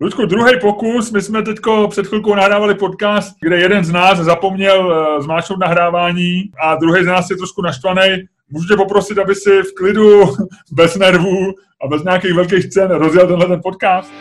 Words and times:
Ludku, 0.00 0.26
druhý 0.26 0.60
pokus, 0.60 1.10
my 1.10 1.22
jsme 1.22 1.42
teď 1.42 1.58
před 1.88 2.06
chvilkou 2.06 2.34
nahrávali 2.34 2.74
podcast, 2.74 3.36
kde 3.40 3.56
jeden 3.56 3.84
z 3.84 3.90
nás 3.90 4.18
zapomněl 4.18 4.86
uh, 4.86 5.22
zmáčknout 5.22 5.60
nahrávání 5.60 6.42
a 6.60 6.74
druhý 6.74 7.04
z 7.04 7.06
nás 7.06 7.30
je 7.30 7.36
trošku 7.36 7.62
naštvaný. 7.62 8.24
Můžu 8.50 8.68
tě 8.68 8.76
poprosit, 8.76 9.18
aby 9.18 9.34
si 9.34 9.62
v 9.62 9.74
klidu, 9.74 10.22
bez 10.72 10.96
nervů 10.96 11.54
a 11.84 11.88
bez 11.88 12.04
nějakých 12.04 12.34
velkých 12.34 12.68
cen 12.68 12.90
rozjel 12.90 13.26
tenhle 13.26 13.46
ten 13.46 13.60
podcast? 13.62 14.12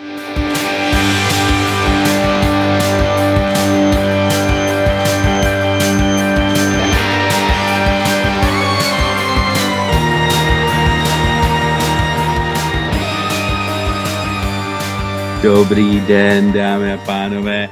Dobrý 15.44 15.99
den, 15.99 16.53
dámy 16.53 16.94
a 16.94 16.98
pánové. 16.98 17.70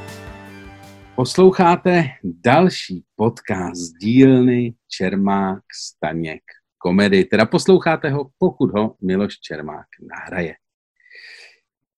Posloucháte 1.16 2.03
další 2.23 3.03
podcast 3.16 3.98
dílny 4.02 4.73
Čermák 4.88 5.63
Staněk 5.73 6.43
komedy. 6.77 7.26
Teda 7.26 7.45
posloucháte 7.45 8.09
ho, 8.09 8.29
pokud 8.38 8.71
ho 8.77 8.95
Miloš 9.02 9.39
Čermák 9.39 9.85
nahraje. 10.09 10.55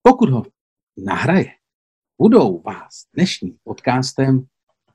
Pokud 0.02 0.30
ho 0.30 0.42
nahraje, 0.96 1.50
budou 2.18 2.62
vás 2.62 3.04
dnešním 3.14 3.56
podcastem 3.64 4.44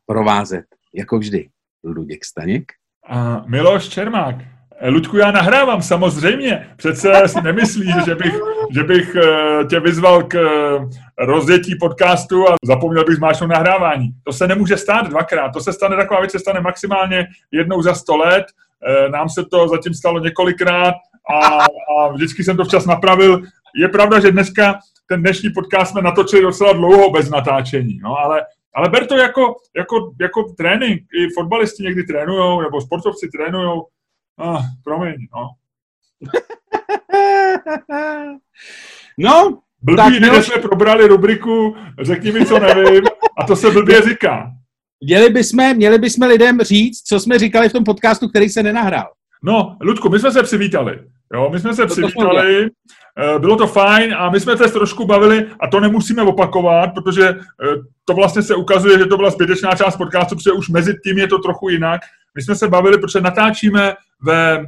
provázet, 0.06 0.66
jako 0.94 1.20
vždy, 1.20 1.50
Luděk 1.84 2.26
Staněk. 2.26 2.72
A 3.08 3.46
Miloš 3.46 3.90
Čermák. 3.90 4.59
Ludku, 4.88 5.18
já 5.18 5.32
nahrávám, 5.32 5.82
samozřejmě. 5.82 6.68
Přece 6.76 7.28
si 7.28 7.42
nemyslíš, 7.42 7.96
že 8.06 8.16
bych, 8.16 8.34
že 8.72 8.84
bych 8.84 9.16
eh, 9.16 9.66
tě 9.66 9.80
vyzval 9.80 10.24
k 10.24 10.36
eh, 10.36 11.26
rozjetí 11.26 11.76
podcastu 11.76 12.50
a 12.50 12.56
zapomněl 12.64 13.06
bych 13.06 13.16
zmáčknout 13.16 13.52
nahrávání. 13.52 14.10
To 14.24 14.34
se 14.34 14.48
nemůže 14.48 14.78
stát 14.78 15.08
dvakrát. 15.08 15.50
To 15.50 15.60
se 15.60 15.74
stane, 15.74 15.96
taková 15.96 16.20
věc 16.20 16.32
se 16.32 16.40
stane 16.40 16.62
maximálně 16.62 17.28
jednou 17.52 17.82
za 17.82 17.94
sto 17.94 18.18
let. 18.18 18.46
Eh, 18.88 19.10
nám 19.10 19.30
se 19.30 19.46
to 19.46 19.68
zatím 19.68 19.94
stalo 19.94 20.20
několikrát 20.20 20.94
a, 21.34 21.66
a 21.66 22.08
vždycky 22.12 22.44
jsem 22.44 22.58
to 22.58 22.66
včas 22.66 22.86
napravil. 22.86 23.42
Je 23.76 23.88
pravda, 23.88 24.20
že 24.20 24.32
dneska 24.32 24.80
ten 25.08 25.22
dnešní 25.22 25.50
podcast 25.50 25.92
jsme 25.92 26.02
natočili 26.02 26.42
docela 26.42 26.74
dlouho 26.74 27.10
bez 27.10 27.30
natáčení, 27.30 28.00
no, 28.04 28.18
ale, 28.18 28.42
ale 28.74 28.90
ber 28.90 29.06
to 29.08 29.18
jako, 29.18 29.56
jako, 29.78 30.12
jako 30.22 30.44
trénink. 30.58 31.02
I 31.02 31.30
fotbalisti 31.38 31.84
někdy 31.84 32.04
trénujou, 32.04 32.62
nebo 32.62 32.82
sportovci 32.82 33.30
trénujou 33.38 33.86
Ah, 34.40 34.62
promiň, 34.84 35.16
no. 35.36 35.50
no, 39.18 39.60
Blbý, 39.82 40.20
tak, 40.20 40.44
jsme 40.44 40.62
probrali 40.62 41.08
rubriku 41.08 41.76
Řekni 42.02 42.32
mi, 42.32 42.46
co 42.46 42.60
nevím, 42.60 43.04
a 43.38 43.48
to 43.48 43.56
se 43.56 43.72
blbě 43.72 44.02
říká. 44.02 44.52
Měli 45.04 45.30
bychom, 45.30 45.76
měli 45.76 45.98
bychom 45.98 46.28
lidem 46.28 46.62
říct, 46.62 47.02
co 47.02 47.20
jsme 47.20 47.40
říkali 47.40 47.70
v 47.70 47.74
tom 47.74 47.84
podcastu, 47.84 48.28
který 48.28 48.50
se 48.50 48.64
nenahrál. 48.64 49.08
No, 49.44 49.78
Ludku, 49.82 50.10
my 50.10 50.20
jsme 50.20 50.32
se 50.32 50.44
přivítali. 50.44 51.00
Jo, 51.34 51.50
my 51.52 51.60
jsme 51.60 51.74
se 51.74 51.82
to 51.82 51.88
přivítali, 51.88 52.70
to 52.70 53.36
eh, 53.36 53.40
bylo 53.40 53.56
to 53.56 53.68
fajn 53.68 54.14
a 54.14 54.30
my 54.30 54.40
jsme 54.40 54.58
se 54.58 54.72
trošku 54.72 55.06
bavili 55.06 55.48
a 55.60 55.68
to 55.68 55.80
nemusíme 55.80 56.22
opakovat, 56.22 56.90
protože 56.94 57.28
eh, 57.28 57.36
to 58.06 58.14
vlastně 58.14 58.42
se 58.42 58.56
ukazuje, 58.56 59.00
že 59.00 59.06
to 59.06 59.18
byla 59.18 59.30
zbytečná 59.30 59.76
část 59.76 59.98
podcastu, 59.98 60.36
protože 60.36 60.52
už 60.52 60.70
mezi 60.70 60.94
tím 61.04 61.18
je 61.18 61.28
to 61.28 61.40
trochu 61.40 61.70
jinak. 61.70 62.02
My 62.36 62.42
jsme 62.42 62.56
se 62.56 62.68
bavili, 62.68 62.98
protože 62.98 63.22
natáčíme 63.22 63.94
ve, 64.22 64.66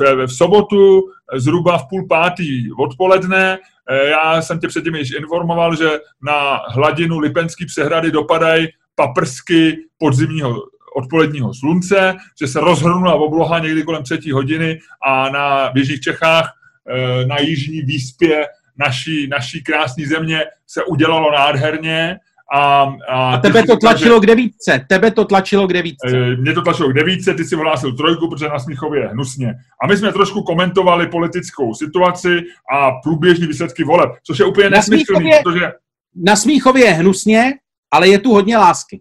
ve, 0.00 0.14
ve, 0.14 0.26
v 0.26 0.32
sobotu 0.32 1.02
zhruba 1.36 1.78
v 1.78 1.88
půl 1.88 2.06
pátý 2.08 2.72
odpoledne. 2.78 3.58
Eh, 3.90 4.08
já 4.08 4.42
jsem 4.42 4.58
tě 4.58 4.68
předtím 4.68 4.94
již 4.94 5.10
informoval, 5.10 5.76
že 5.76 5.90
na 6.22 6.60
hladinu 6.68 7.18
Lipenský 7.18 7.66
přehrady 7.66 8.10
dopadají 8.10 8.68
paprsky 8.94 9.76
podzimního 9.98 10.62
odpoledního 10.96 11.54
slunce, 11.54 12.14
že 12.40 12.46
se 12.46 12.60
rozhrnula 12.60 13.14
obloha 13.14 13.58
někdy 13.58 13.82
kolem 13.82 14.02
třetí 14.02 14.32
hodiny 14.32 14.78
a 15.06 15.30
na 15.30 15.72
Jižních 15.74 16.00
Čechách, 16.00 16.52
eh, 16.90 17.26
na 17.26 17.38
jižní 17.38 17.82
výspě 17.82 18.46
naší, 18.78 19.28
naší 19.28 19.62
krásné 19.62 20.06
země 20.06 20.44
se 20.66 20.84
udělalo 20.84 21.32
nádherně 21.32 22.18
a, 22.54 22.92
a, 23.08 23.34
a 23.34 23.38
tebe 23.38 23.62
to 23.62 23.76
tlačilo 23.76 24.16
že, 24.16 24.20
k 24.20 24.26
devítce, 24.26 24.86
tebe 24.88 25.10
to 25.10 25.24
tlačilo 25.24 25.66
k 25.66 25.72
devítce. 25.72 26.08
E, 26.08 26.36
mě 26.36 26.52
to 26.52 26.62
tlačilo 26.62 26.88
k 26.88 26.92
devítce, 26.92 27.34
ty 27.34 27.44
si 27.44 27.56
vyhlásil 27.56 27.96
trojku, 27.96 28.28
protože 28.28 28.48
na 28.48 28.58
Smíchově 28.58 29.00
je 29.00 29.08
hnusně. 29.08 29.54
A 29.82 29.86
my 29.86 29.96
jsme 29.96 30.12
trošku 30.12 30.42
komentovali 30.42 31.06
politickou 31.06 31.74
situaci 31.74 32.40
a 32.72 32.90
průběžný 32.90 33.46
výsledky 33.46 33.84
voleb, 33.84 34.10
což 34.26 34.38
je 34.38 34.44
úplně 34.44 34.70
nesmyslný, 34.70 35.30
protože... 35.42 35.72
Na 36.16 36.36
Smíchově 36.36 36.84
je 36.84 36.92
hnusně, 36.92 37.54
ale 37.90 38.08
je 38.08 38.18
tu 38.18 38.32
hodně 38.32 38.56
lásky. 38.56 39.00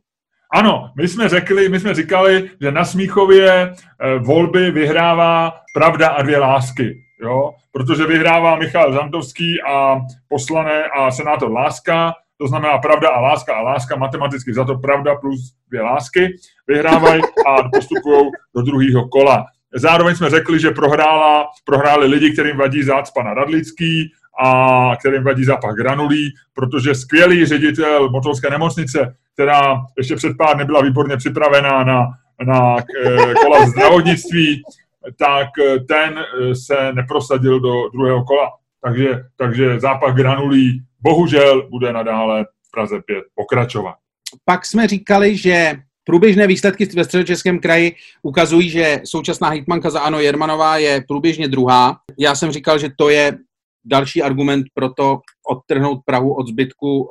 Ano, 0.53 0.91
my 0.97 1.07
jsme 1.07 1.29
řekli, 1.29 1.69
my 1.69 1.79
jsme 1.79 1.93
říkali, 1.93 2.49
že 2.61 2.71
na 2.71 2.85
Smíchově 2.85 3.51
e, 3.51 3.73
volby 4.19 4.71
vyhrává 4.71 5.53
pravda 5.73 6.07
a 6.07 6.21
dvě 6.21 6.37
lásky. 6.37 7.03
Jo? 7.23 7.51
Protože 7.71 8.05
vyhrává 8.05 8.55
Michal 8.55 8.93
Zantovský 8.93 9.61
a 9.61 9.97
poslane 10.29 10.83
a 10.83 11.11
senátor 11.11 11.51
Láska, 11.51 12.13
to 12.37 12.47
znamená 12.47 12.77
pravda 12.77 13.09
a 13.09 13.21
láska 13.21 13.55
a 13.55 13.61
láska 13.61 13.95
matematicky 13.95 14.53
za 14.53 14.65
to 14.65 14.77
pravda 14.77 15.15
plus 15.15 15.39
dvě 15.69 15.81
lásky, 15.81 16.35
vyhrávají 16.67 17.21
a 17.47 17.69
postupují 17.69 18.31
do 18.55 18.61
druhého 18.61 19.07
kola. 19.07 19.45
Zároveň 19.75 20.15
jsme 20.15 20.29
řekli, 20.29 20.59
že 20.59 20.71
prohrála, 20.71 21.47
prohráli 21.65 22.07
lidi, 22.07 22.31
kterým 22.31 22.57
vadí 22.57 22.83
zácpa 22.83 23.23
Radlický 23.23 24.11
a 24.43 24.91
kterým 24.99 25.23
vadí 25.23 25.45
zápach 25.45 25.75
granulí, 25.75 26.33
protože 26.53 26.95
skvělý 26.95 27.45
ředitel 27.45 28.09
motorské 28.09 28.49
nemocnice, 28.49 29.15
která 29.33 29.81
ještě 29.97 30.15
před 30.15 30.37
pár 30.37 30.57
nebyla 30.57 30.81
výborně 30.81 31.17
připravená 31.17 31.83
na, 31.83 32.07
na 32.45 32.75
eh, 32.77 33.33
kola 33.33 33.65
zdravotnictví, 33.65 34.63
tak 35.19 35.47
eh, 35.65 35.79
ten 35.79 36.19
eh, 36.19 36.55
se 36.55 36.93
neprosadil 36.93 37.59
do 37.59 37.89
druhého 37.89 38.23
kola. 38.23 38.49
Takže, 38.83 39.23
takže 39.37 39.79
zápach 39.79 40.15
granulí 40.15 40.81
bohužel 41.07 41.69
bude 41.69 41.94
nadále 41.94 42.44
v 42.44 42.72
Praze 42.72 43.01
5 43.06 43.23
pokračovat. 43.35 43.95
Pak 44.45 44.66
jsme 44.66 44.88
říkali, 44.88 45.38
že 45.38 45.75
průběžné 46.03 46.47
výsledky 46.47 46.85
ve 46.85 47.03
středočeském 47.03 47.59
kraji 47.59 47.95
ukazují, 48.23 48.69
že 48.69 49.01
současná 49.03 49.50
hitmanka 49.50 49.90
za 49.90 50.00
Ano 50.00 50.19
Jermanová 50.19 50.78
je 50.78 51.03
průběžně 51.07 51.47
druhá. 51.47 51.97
Já 52.19 52.35
jsem 52.35 52.51
říkal, 52.51 52.79
že 52.79 52.90
to 52.97 53.09
je 53.09 53.38
další 53.85 54.22
argument 54.22 54.66
pro 54.73 54.90
to 54.90 55.19
odtrhnout 55.50 56.00
Prahu 56.06 56.34
od 56.34 56.47
zbytku 56.47 57.00
uh, 57.00 57.09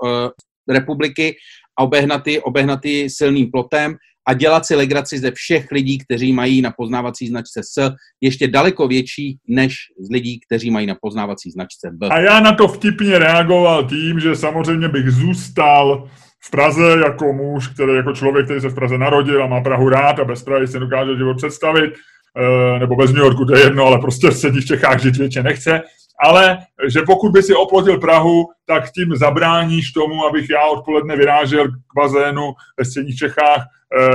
republiky 0.69 1.37
a 1.79 1.83
obehnat 1.83 2.23
obehnatý 2.43 3.11
silným 3.11 3.51
plotem 3.51 3.97
a 4.29 4.35
dělat 4.35 4.67
si 4.67 4.75
legraci 4.75 5.19
ze 5.19 5.31
všech 5.31 5.67
lidí, 5.73 5.99
kteří 5.99 6.33
mají 6.33 6.63
na 6.63 6.71
poznávací 6.71 7.29
značce 7.29 7.61
S, 7.63 7.91
ještě 8.21 8.49
daleko 8.49 8.89
větší 8.89 9.39
než 9.49 9.75
z 10.01 10.11
lidí, 10.11 10.41
kteří 10.47 10.71
mají 10.71 10.87
na 10.87 10.97
poznávací 11.01 11.51
značce 11.51 11.91
B. 11.93 12.09
A 12.09 12.21
já 12.21 12.41
na 12.41 12.53
to 12.53 12.69
vtipně 12.69 13.19
reagoval 13.19 13.85
tím, 13.85 14.21
že 14.21 14.37
samozřejmě 14.37 14.89
bych 14.89 15.11
zůstal 15.11 16.09
v 16.45 16.51
Praze 16.51 16.97
jako 17.05 17.33
muž, 17.33 17.69
který 17.69 17.93
jako 17.93 18.13
člověk, 18.13 18.45
který 18.45 18.61
se 18.61 18.69
v 18.69 18.75
Praze 18.75 18.99
narodil 18.99 19.43
a 19.43 19.47
má 19.47 19.61
Prahu 19.61 19.89
rád 19.89 20.19
a 20.19 20.25
bez 20.25 20.43
Prahy 20.43 20.69
si 20.69 20.79
dokáže 20.79 21.17
život 21.17 21.37
představit, 21.37 21.95
eh, 21.95 22.79
nebo 22.79 22.97
bez 22.97 23.13
New 23.13 23.23
Yorku, 23.23 23.45
to 23.45 23.57
je 23.57 23.65
jedno, 23.65 23.85
ale 23.85 23.99
prostě 23.99 24.33
sedí 24.33 24.61
v 24.61 24.67
Čechách 24.67 25.03
žít 25.03 25.17
většině 25.17 25.43
nechce, 25.43 25.83
ale 26.23 26.59
že 26.89 27.03
pokud 27.07 27.33
by 27.33 27.43
si 27.43 27.55
oplotil 27.55 27.99
Prahu, 27.99 28.45
tak 28.67 28.93
tím 28.93 29.17
zabráníš 29.17 29.93
tomu, 29.93 30.27
abych 30.27 30.51
já 30.51 30.67
odpoledne 30.67 31.17
vyrážel 31.17 31.69
k 31.69 31.95
bazénu 31.97 32.53
ve 32.79 32.85
středních 32.85 33.17
Čechách 33.17 33.67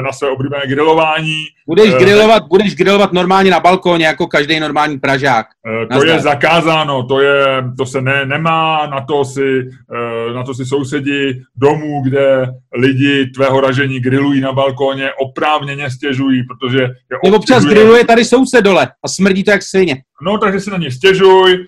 na 0.04 0.12
své 0.12 0.30
oblíbené 0.30 0.68
grilování. 0.68 1.44
Budeš 1.68 1.94
eh, 1.94 1.98
grilovat, 1.98 2.44
budeš 2.48 2.76
grilovat 2.76 3.14
normálně 3.14 3.52
na 3.52 3.60
balkóně, 3.60 4.06
jako 4.06 4.28
každý 4.28 4.60
normální 4.60 5.00
Pražák. 5.00 5.46
Eh, 5.84 5.98
to 5.98 6.06
je 6.06 6.20
zakázáno, 6.20 7.04
to, 7.04 7.22
je, 7.22 7.46
to 7.78 7.86
se 7.86 8.02
ne, 8.02 8.26
nemá, 8.26 8.88
na 8.88 9.02
to, 9.02 9.26
si, 9.26 9.70
na 10.36 10.44
to 10.44 10.54
si 10.54 10.66
sousedí 10.66 11.44
domů, 11.56 12.02
kde 12.04 12.48
lidi 12.78 13.26
tvého 13.26 13.62
ražení 13.62 14.00
grilují 14.00 14.42
na 14.42 14.52
balkóně, 14.52 15.10
oprávněně 15.14 15.90
stěžují, 15.90 16.44
protože... 16.44 16.88
Je 17.24 17.32
občas 17.32 17.66
griluje 17.66 18.06
tady 18.06 18.26
soused 18.26 18.64
dole 18.64 18.88
a 19.04 19.08
smrdí 19.08 19.44
to 19.44 19.52
jak 19.52 19.64
svině. 19.64 19.96
No, 20.22 20.38
takže 20.38 20.60
si 20.60 20.70
na 20.70 20.78
ně 20.78 20.92
stěžuj, 20.92 21.68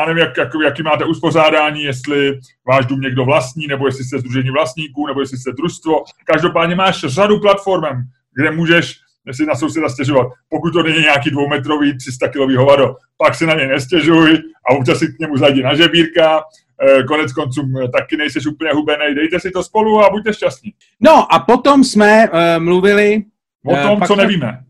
já 0.00 0.06
nevím, 0.06 0.18
jak, 0.18 0.36
jak, 0.36 0.48
jaký 0.64 0.82
máte 0.82 1.04
uspořádání, 1.04 1.82
jestli 1.82 2.38
váš 2.68 2.86
dům 2.86 3.00
někdo 3.00 3.24
vlastní, 3.24 3.66
nebo 3.66 3.86
jestli 3.86 4.04
jste 4.04 4.18
združení 4.18 4.50
vlastníků, 4.50 5.06
nebo 5.06 5.20
jestli 5.20 5.38
jste 5.38 5.52
družstvo. 5.52 6.04
Každopádně 6.24 6.74
máš 6.74 7.00
řadu 7.00 7.40
platform, 7.40 7.98
kde 8.34 8.50
můžeš 8.50 9.00
si 9.32 9.46
na 9.46 9.54
souseda 9.54 9.88
stěžovat. 9.88 10.26
Pokud 10.48 10.70
to 10.70 10.82
není 10.82 10.98
nějaký 10.98 11.30
dvoumetrový, 11.30 11.96
300 11.96 12.28
kilový 12.28 12.56
hovado, 12.56 12.96
pak 13.16 13.34
si 13.34 13.46
na 13.46 13.54
ně 13.54 13.66
nestěžuj 13.66 14.42
a 14.70 14.74
občas 14.74 14.98
si 14.98 15.06
k 15.06 15.18
němu 15.18 15.36
zajdi 15.36 15.62
na 15.62 15.74
žebírka. 15.74 16.42
Eh, 16.88 17.02
konec 17.02 17.32
konců 17.32 17.62
eh, 17.84 17.88
taky 17.88 18.16
nejseš 18.16 18.46
úplně 18.46 18.70
hubený, 18.72 19.14
dejte 19.14 19.40
si 19.40 19.50
to 19.50 19.62
spolu 19.62 20.00
a 20.04 20.10
buďte 20.10 20.34
šťastní. 20.34 20.72
No 21.00 21.34
a 21.34 21.38
potom 21.38 21.84
jsme 21.84 22.28
uh, 22.28 22.64
mluvili... 22.64 23.22
O 23.66 23.76
tom, 23.76 23.92
uh, 23.92 24.06
co 24.06 24.14
jsme, 24.14 24.22
nevíme. 24.22 24.64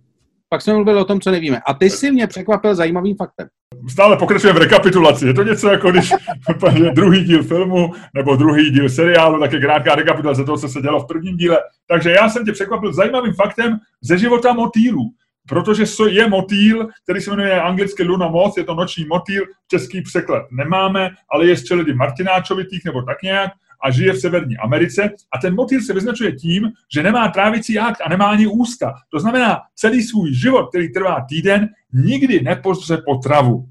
Pak 0.48 0.62
jsme 0.62 0.74
mluvili 0.74 0.98
o 0.98 1.04
tom, 1.04 1.20
co 1.20 1.30
nevíme. 1.30 1.60
A 1.66 1.74
ty 1.74 1.90
jsi 1.90 2.10
mě 2.12 2.26
překvapil 2.26 2.74
zajímavým 2.74 3.16
faktem. 3.16 3.48
Stále 3.88 4.16
pokračujeme 4.16 4.58
v 4.58 4.62
rekapitulaci. 4.62 5.26
Je 5.26 5.34
to 5.34 5.42
něco 5.42 5.68
jako 5.68 5.90
když 5.90 6.12
druhý 6.92 7.24
díl 7.24 7.42
filmu 7.42 7.94
nebo 8.14 8.36
druhý 8.36 8.70
díl 8.70 8.88
seriálu, 8.88 9.40
tak 9.40 9.52
je 9.52 9.60
krátká 9.60 9.94
rekapitulace 9.94 10.44
toho, 10.44 10.58
co 10.58 10.68
se 10.68 10.80
dělo 10.80 11.00
v 11.00 11.06
prvním 11.06 11.36
díle. 11.36 11.58
Takže 11.86 12.10
já 12.10 12.28
jsem 12.28 12.44
tě 12.44 12.52
překvapil 12.52 12.92
zajímavým 12.92 13.34
faktem 13.34 13.78
ze 14.02 14.18
života 14.18 14.52
motýlů. 14.52 15.10
Protože 15.48 15.84
je 16.08 16.28
motýl, 16.28 16.88
který 17.04 17.20
se 17.20 17.30
jmenuje 17.30 17.62
anglicky 17.62 18.02
Luna 18.02 18.28
Moth, 18.28 18.56
je 18.56 18.64
to 18.64 18.74
noční 18.74 19.04
motýl, 19.04 19.42
český 19.68 20.02
překlad 20.02 20.42
nemáme, 20.50 21.10
ale 21.30 21.46
je 21.46 21.56
z 21.56 21.64
čeledy 21.64 21.94
martináčovitých 21.94 22.84
nebo 22.84 23.02
tak 23.02 23.22
nějak 23.22 23.50
a 23.82 23.90
žije 23.90 24.12
v 24.12 24.20
Severní 24.20 24.56
Americe. 24.56 25.10
A 25.32 25.38
ten 25.38 25.54
motýl 25.54 25.82
se 25.82 25.92
vyznačuje 25.92 26.32
tím, 26.32 26.68
že 26.94 27.02
nemá 27.02 27.28
trávicí 27.28 27.78
akt 27.78 28.00
a 28.04 28.08
nemá 28.08 28.26
ani 28.26 28.46
ústa. 28.46 28.94
To 29.08 29.20
znamená, 29.20 29.58
celý 29.74 30.02
svůj 30.02 30.34
život, 30.34 30.68
který 30.68 30.92
trvá 30.92 31.26
týden, 31.28 31.68
nikdy 31.92 32.40
nepozře 32.40 33.02
potravu. 33.06 33.68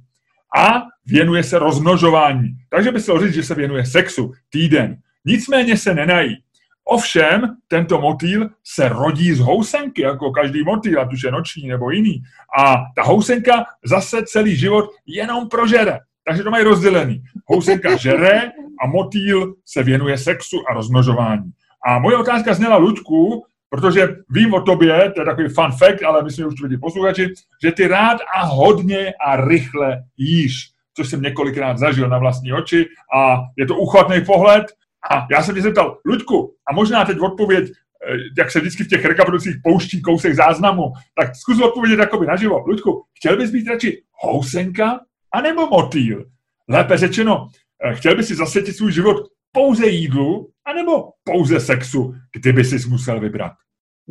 A 0.58 0.82
věnuje 1.06 1.44
se 1.44 1.60
rozmnožování. 1.60 2.50
Takže 2.70 2.92
by 2.92 3.00
se 3.00 3.12
říct, 3.22 3.34
že 3.34 3.44
se 3.44 3.56
věnuje 3.56 3.86
sexu 3.86 4.32
týden. 4.50 4.98
Nicméně 5.26 5.78
se 5.78 5.94
nenají. 5.94 6.38
Ovšem, 6.84 7.56
tento 7.68 8.02
motýl 8.02 8.50
se 8.64 8.90
rodí 8.90 9.34
z 9.34 9.40
housenky, 9.40 10.02
jako 10.02 10.32
každý 10.32 10.64
motýl, 10.64 11.02
ať 11.02 11.14
už 11.14 11.24
je 11.24 11.32
noční 11.32 11.68
nebo 11.68 11.92
jiný. 11.92 12.22
A 12.58 12.76
ta 12.96 13.04
housenka 13.04 13.66
zase 13.86 14.24
celý 14.26 14.56
život 14.56 14.90
jenom 15.06 15.50
prožere. 15.50 16.00
Takže 16.28 16.44
to 16.44 16.52
mají 16.52 16.64
rozdělený. 16.64 17.24
Housenka 17.46 17.96
žere 17.96 18.52
a 18.82 18.88
motýl 18.88 19.54
se 19.66 19.84
věnuje 19.84 20.18
sexu 20.18 20.58
a 20.70 20.74
rozmnožování. 20.74 21.52
A 21.88 22.00
moje 22.00 22.18
otázka 22.18 22.54
zněla 22.54 22.78
Luďku, 22.78 23.46
protože 23.70 24.16
vím 24.30 24.54
o 24.54 24.62
tobě, 24.62 25.12
to 25.16 25.22
je 25.22 25.26
takový 25.26 25.48
fun 25.48 25.72
fact, 25.72 26.04
ale 26.04 26.24
myslím, 26.24 26.44
že 26.44 26.48
už 26.48 26.56
to 26.56 26.68
vidí 26.68 26.82
posluchači, 26.82 27.34
že 27.64 27.72
ty 27.72 27.88
rád 27.88 28.18
a 28.36 28.46
hodně 28.46 29.14
a 29.26 29.36
rychle 29.36 30.04
jíš, 30.18 30.54
což 30.94 31.10
jsem 31.10 31.22
několikrát 31.22 31.78
zažil 31.78 32.10
na 32.10 32.18
vlastní 32.18 32.54
oči 32.54 32.86
a 33.16 33.38
je 33.58 33.66
to 33.66 33.76
uchvatný 33.76 34.26
pohled. 34.26 34.66
A 35.12 35.28
já 35.32 35.44
jsem 35.44 35.56
tě 35.56 35.62
zeptal, 35.62 35.98
Luďku, 36.06 36.54
a 36.68 36.74
možná 36.74 37.06
teď 37.06 37.20
odpověď, 37.20 37.70
eh, 37.70 38.18
jak 38.38 38.52
se 38.52 38.60
vždycky 38.60 38.84
v 38.84 38.88
těch 38.88 39.06
rekapitulacích 39.06 39.56
pouští 39.64 40.02
kousek 40.02 40.36
záznamu, 40.36 40.94
tak 41.16 41.36
zkus 41.36 41.62
odpovědět 41.62 42.00
jakoby 42.00 42.26
naživo. 42.26 42.60
Luďku, 42.68 43.04
chtěl 43.18 43.38
bys 43.38 43.52
být 43.52 43.68
radši 43.68 44.02
housenka 44.12 45.00
anebo 45.34 45.68
motýl. 45.68 46.26
Lépe 46.70 46.98
řečeno, 46.98 47.48
chtěl 47.94 48.16
by 48.16 48.24
si 48.24 48.36
zasvětit 48.36 48.76
svůj 48.76 48.92
život 48.92 49.18
pouze 49.52 49.88
jídlu, 49.88 50.50
anebo 50.66 51.04
pouze 51.24 51.60
sexu, 51.60 52.14
kdyby 52.36 52.66
si 52.66 52.90
musel 52.90 53.20
vybrat? 53.20 53.52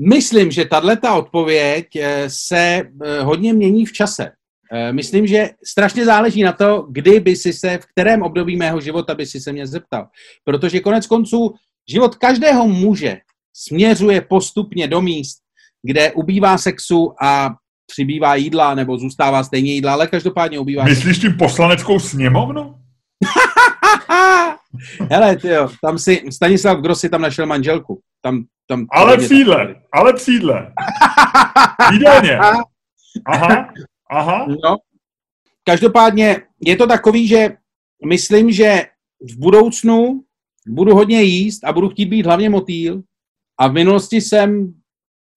Myslím, 0.09 0.51
že 0.51 0.65
tato 0.65 1.19
odpověď 1.19 1.97
eh, 1.97 2.25
se 2.27 2.83
eh, 3.05 3.21
hodně 3.21 3.53
mění 3.53 3.87
v 3.87 3.93
čase. 3.93 4.31
Myslím, 4.93 5.27
že 5.27 5.51
strašně 5.67 6.05
záleží 6.05 6.43
na 6.43 6.53
to, 6.53 6.87
kdy 6.91 7.21
by 7.21 7.37
si 7.37 7.53
se, 7.53 7.79
v 7.79 7.87
kterém 7.87 8.23
období 8.23 8.57
mého 8.57 8.81
života 8.81 9.15
by 9.15 9.27
si 9.27 9.41
se 9.41 9.53
mě 9.53 9.67
zeptal. 9.67 10.09
Protože 10.45 10.81
konec 10.81 11.07
konců 11.07 11.55
život 11.89 12.15
každého 12.15 12.69
muže 12.69 13.19
směřuje 13.57 14.21
postupně 14.21 14.89
do 14.89 15.01
míst, 15.01 15.39
kde 15.83 16.13
ubývá 16.13 16.59
sexu 16.59 17.13
a 17.23 17.51
přibývá 17.87 18.35
jídla 18.35 18.75
nebo 18.75 18.99
zůstává 18.99 19.45
stejně 19.45 19.75
jídla, 19.75 19.93
ale 19.93 20.07
každopádně 20.07 20.59
ubývá. 20.59 20.85
Myslíš 20.85 21.19
tím 21.19 21.37
poslaneckou 21.37 21.99
sněmovnu? 21.99 22.75
Hele, 25.11 25.37
jo, 25.45 25.69
tam 25.83 25.99
si, 25.99 26.23
Stanislav 26.31 26.81
Grossi 26.81 27.09
tam 27.09 27.23
našel 27.23 27.47
manželku. 27.47 28.01
Tam, 28.23 28.45
tam, 28.69 28.87
ale 28.91 29.17
v 29.17 29.27
sídle, 29.27 29.77
ale 29.93 30.13
v 30.13 30.21
sídle. 30.21 30.73
Jídelně. 31.93 32.39
Aha, 33.27 33.73
aha. 34.11 34.47
No. 34.65 34.77
Každopádně 35.65 36.43
je 36.61 36.77
to 36.77 36.87
takový, 36.87 37.29
že 37.29 37.57
myslím, 38.07 38.53
že 38.53 38.87
v 39.31 39.39
budoucnu 39.39 40.23
budu 40.69 40.95
hodně 40.95 41.23
jíst 41.23 41.65
a 41.65 41.73
budu 41.73 41.89
chtít 41.89 42.07
být 42.07 42.27
hlavně 42.27 42.51
motýl. 42.51 43.03
A 43.61 43.69
v 43.69 43.73
minulosti 43.73 44.21
jsem 44.21 44.75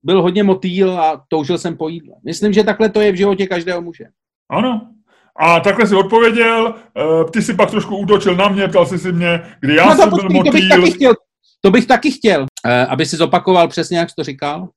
byl 0.04 0.22
hodně 0.22 0.44
motýl 0.44 1.00
a 1.00 1.26
toužil 1.28 1.58
jsem 1.58 1.78
po 1.78 1.90
jídle. 1.90 2.16
Myslím, 2.26 2.54
že 2.54 2.64
takhle 2.64 2.90
to 2.90 3.02
je 3.02 3.12
v 3.12 3.16
životě 3.16 3.48
každého 3.48 3.82
muže. 3.82 4.06
Ano. 4.50 4.92
A 5.42 5.60
takhle 5.60 5.88
si 5.88 5.96
odpověděl, 5.96 6.76
eh, 6.98 7.32
ty 7.32 7.42
si 7.42 7.54
pak 7.54 7.72
trošku 7.72 7.98
útočil 7.98 8.36
na 8.36 8.48
mě, 8.48 8.68
ptal 8.68 8.86
jsi 8.86 9.00
si 9.00 9.12
mě, 9.12 9.42
kdy 9.60 9.76
já 9.76 9.86
no, 9.86 9.96
jsem 9.96 10.10
byl 10.10 10.30
motýl. 10.30 10.52
To 10.52 10.52
bych 10.52 10.70
taky 10.70 10.92
chtěl, 10.92 11.14
to 11.62 11.72
bych 11.72 11.86
taky 11.86 12.12
chtěl, 12.12 12.46
eh, 12.66 12.86
aby 12.86 13.06
si 13.06 13.16
zopakoval 13.18 13.68
přesně, 13.68 13.98
jak 13.98 14.10
jsi 14.10 14.16
to 14.16 14.24
říkal. 14.24 14.70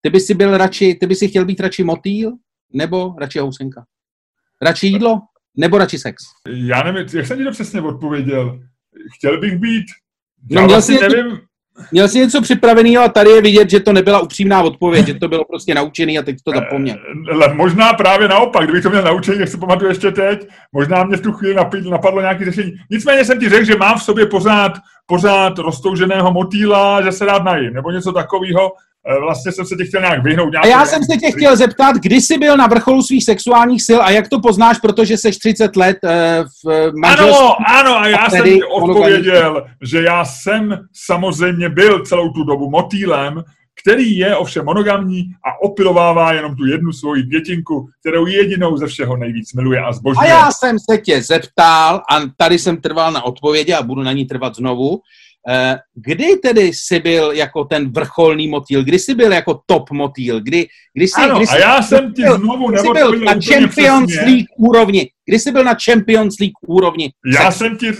Ty 0.00 0.10
bys 0.10 0.26
si 0.26 0.34
byl 0.34 0.56
radši, 0.56 0.94
ty 1.00 1.06
bys 1.06 1.18
si 1.18 1.28
chtěl 1.28 1.44
být 1.44 1.60
radši 1.60 1.84
motýl, 1.84 2.32
nebo 2.72 3.14
radši 3.18 3.38
housenka? 3.38 3.84
Radši 4.62 4.86
jídlo, 4.86 5.20
nebo 5.56 5.78
radši 5.78 5.98
sex? 5.98 6.22
Já 6.48 6.82
nevím, 6.82 7.06
jak 7.14 7.26
jsem 7.26 7.38
ti 7.38 7.44
to 7.44 7.50
přesně 7.50 7.80
odpověděl. 7.80 8.60
Chtěl 9.16 9.40
bych 9.40 9.58
být, 9.58 9.84
já 10.50 10.60
no, 10.60 10.68
vlastně 10.68 10.98
nevím, 11.00 11.40
Měl 11.92 12.08
jsi 12.08 12.18
něco 12.18 12.40
připraveného 12.40 13.04
a 13.04 13.08
tady 13.08 13.30
je 13.30 13.42
vidět, 13.42 13.70
že 13.70 13.80
to 13.80 13.92
nebyla 13.92 14.20
upřímná 14.20 14.62
odpověď, 14.62 15.06
že 15.06 15.14
to 15.14 15.28
bylo 15.28 15.44
prostě 15.44 15.74
naučený 15.74 16.18
a 16.18 16.22
teď 16.22 16.36
to 16.44 16.52
zapomněl. 16.54 16.96
Eh, 17.44 17.54
možná 17.54 17.92
právě 17.92 18.28
naopak, 18.28 18.64
kdybych 18.64 18.82
to 18.82 18.90
měl 18.90 19.02
naučený, 19.02 19.38
jak 19.38 19.48
si 19.48 19.56
pamatuju 19.56 19.90
ještě 19.90 20.10
teď, 20.10 20.48
možná 20.72 21.04
mě 21.04 21.16
v 21.16 21.20
tu 21.20 21.32
chvíli 21.32 21.56
napadlo 21.90 22.20
nějaké 22.20 22.44
řešení. 22.44 22.72
Nicméně 22.90 23.24
jsem 23.24 23.40
ti 23.40 23.48
řekl, 23.48 23.64
že 23.64 23.76
mám 23.76 23.98
v 23.98 24.02
sobě 24.02 24.26
pořád, 24.26 24.72
pořád 25.06 25.58
roztouženého 25.58 26.32
motýla, 26.32 27.02
že 27.02 27.12
se 27.12 27.26
rád 27.26 27.44
najím, 27.44 27.74
nebo 27.74 27.90
něco 27.90 28.12
takového, 28.12 28.72
vlastně 29.20 29.52
jsem 29.52 29.66
se 29.66 29.76
tě 29.76 29.84
chtěl 29.84 30.00
nějak 30.00 30.24
vyhnout. 30.24 30.54
A 30.62 30.66
já 30.66 30.86
jsem 30.86 31.04
se 31.04 31.16
tě 31.16 31.30
chtěl 31.30 31.56
zeptat, 31.56 31.96
kdy 31.96 32.20
jsi 32.20 32.38
byl 32.38 32.56
na 32.56 32.66
vrcholu 32.66 33.02
svých 33.02 33.24
sexuálních 33.24 33.82
sil 33.88 34.00
a 34.02 34.10
jak 34.10 34.28
to 34.28 34.40
poznáš, 34.40 34.78
protože 34.78 35.16
jsi 35.16 35.30
30 35.30 35.76
let 35.76 35.96
uh, 36.04 36.10
v 36.64 36.92
manželství. 36.96 37.36
Ano, 37.36 37.56
ano, 37.66 37.98
a 37.98 38.08
já 38.08 38.30
jsem 38.30 38.44
ti 38.44 38.64
odpověděl, 38.64 39.66
že 39.82 40.02
já 40.02 40.24
jsem 40.24 40.78
samozřejmě 41.06 41.68
byl 41.68 42.04
celou 42.04 42.28
tu 42.28 42.44
dobu 42.44 42.70
motýlem, 42.70 43.42
který 43.82 44.16
je 44.16 44.36
ovšem 44.36 44.64
monogamní 44.64 45.24
a 45.46 45.62
opilovává 45.62 46.32
jenom 46.32 46.56
tu 46.56 46.66
jednu 46.66 46.92
svoji 46.92 47.22
dětinku, 47.22 47.88
kterou 48.00 48.26
jedinou 48.26 48.76
ze 48.76 48.86
všeho 48.86 49.16
nejvíc 49.16 49.52
miluje 49.52 49.80
a 49.80 49.92
zbožňuje. 49.92 50.32
A 50.32 50.34
já 50.34 50.50
jsem 50.50 50.76
se 50.90 50.98
tě 50.98 51.22
zeptal, 51.22 52.02
a 52.10 52.20
tady 52.36 52.58
jsem 52.58 52.76
trval 52.76 53.12
na 53.12 53.22
odpovědi 53.22 53.72
a 53.74 53.82
budu 53.82 54.02
na 54.02 54.12
ní 54.12 54.26
trvat 54.26 54.56
znovu, 54.56 55.00
Eh, 55.00 55.31
kdy 55.94 56.36
tedy 56.36 56.62
jsi 56.62 57.00
byl 57.00 57.32
jako 57.32 57.64
ten 57.64 57.92
vrcholný 57.92 58.48
motýl? 58.48 58.84
Kdy 58.84 58.98
jsi 58.98 59.14
byl 59.14 59.32
jako 59.32 59.60
top 59.66 59.90
motýl? 59.90 60.40
Kdy, 60.40 60.66
kdy 60.94 61.08
jsi, 61.08 61.20
ano, 61.20 61.36
kdy 61.36 61.46
jsi, 61.46 61.56
a 61.56 61.58
já 61.58 61.82
jsem 61.82 62.12
ti 62.12 62.22
znovu 62.36 62.68
kdy 62.68 62.78
jsi 62.78 62.88
byl 62.92 63.18
na 63.18 63.32
Champions 63.32 64.06
přesně. 64.06 64.26
League 64.26 64.46
úrovni. 64.56 65.10
Kdy 65.24 65.38
jsi 65.38 65.52
byl 65.52 65.64
na 65.64 65.74
Champions 65.84 66.38
League 66.40 66.56
úrovni? 66.66 67.12
Já 67.26 67.50
Sek. 67.50 67.58
jsem 67.58 67.76
ti 67.76 67.92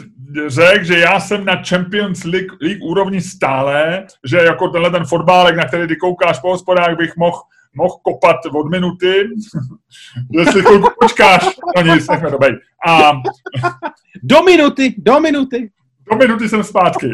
řekl, 0.46 0.84
že 0.84 0.98
já 0.98 1.20
jsem 1.20 1.44
na 1.44 1.62
Champions 1.68 2.24
League, 2.24 2.52
League 2.60 2.82
úrovni 2.82 3.20
stále, 3.20 4.06
že 4.26 4.36
jako 4.36 4.68
tenhle 4.68 4.90
ten 4.90 5.04
fotbálek, 5.04 5.56
na 5.56 5.64
který 5.64 5.88
ty 5.88 5.96
koukáš 5.96 6.38
po 6.38 6.48
hospodách, 6.48 6.96
bych 6.96 7.16
mohl 7.16 7.38
mohl 7.76 7.98
kopat 8.02 8.36
od 8.54 8.70
minuty, 8.70 9.14
jestli 10.32 10.62
chvilku 10.62 10.88
počkáš, 11.00 11.48
no 11.76 11.94
nic, 11.94 12.08
nechme 12.08 12.30
to 12.30 12.38
bej. 12.38 12.52
A... 12.86 13.12
Do 14.22 14.42
minuty, 14.42 14.94
do 14.98 15.20
minuty. 15.20 15.70
Do 16.10 16.16
minuty 16.16 16.48
jsem 16.48 16.64
zpátky. 16.64 17.10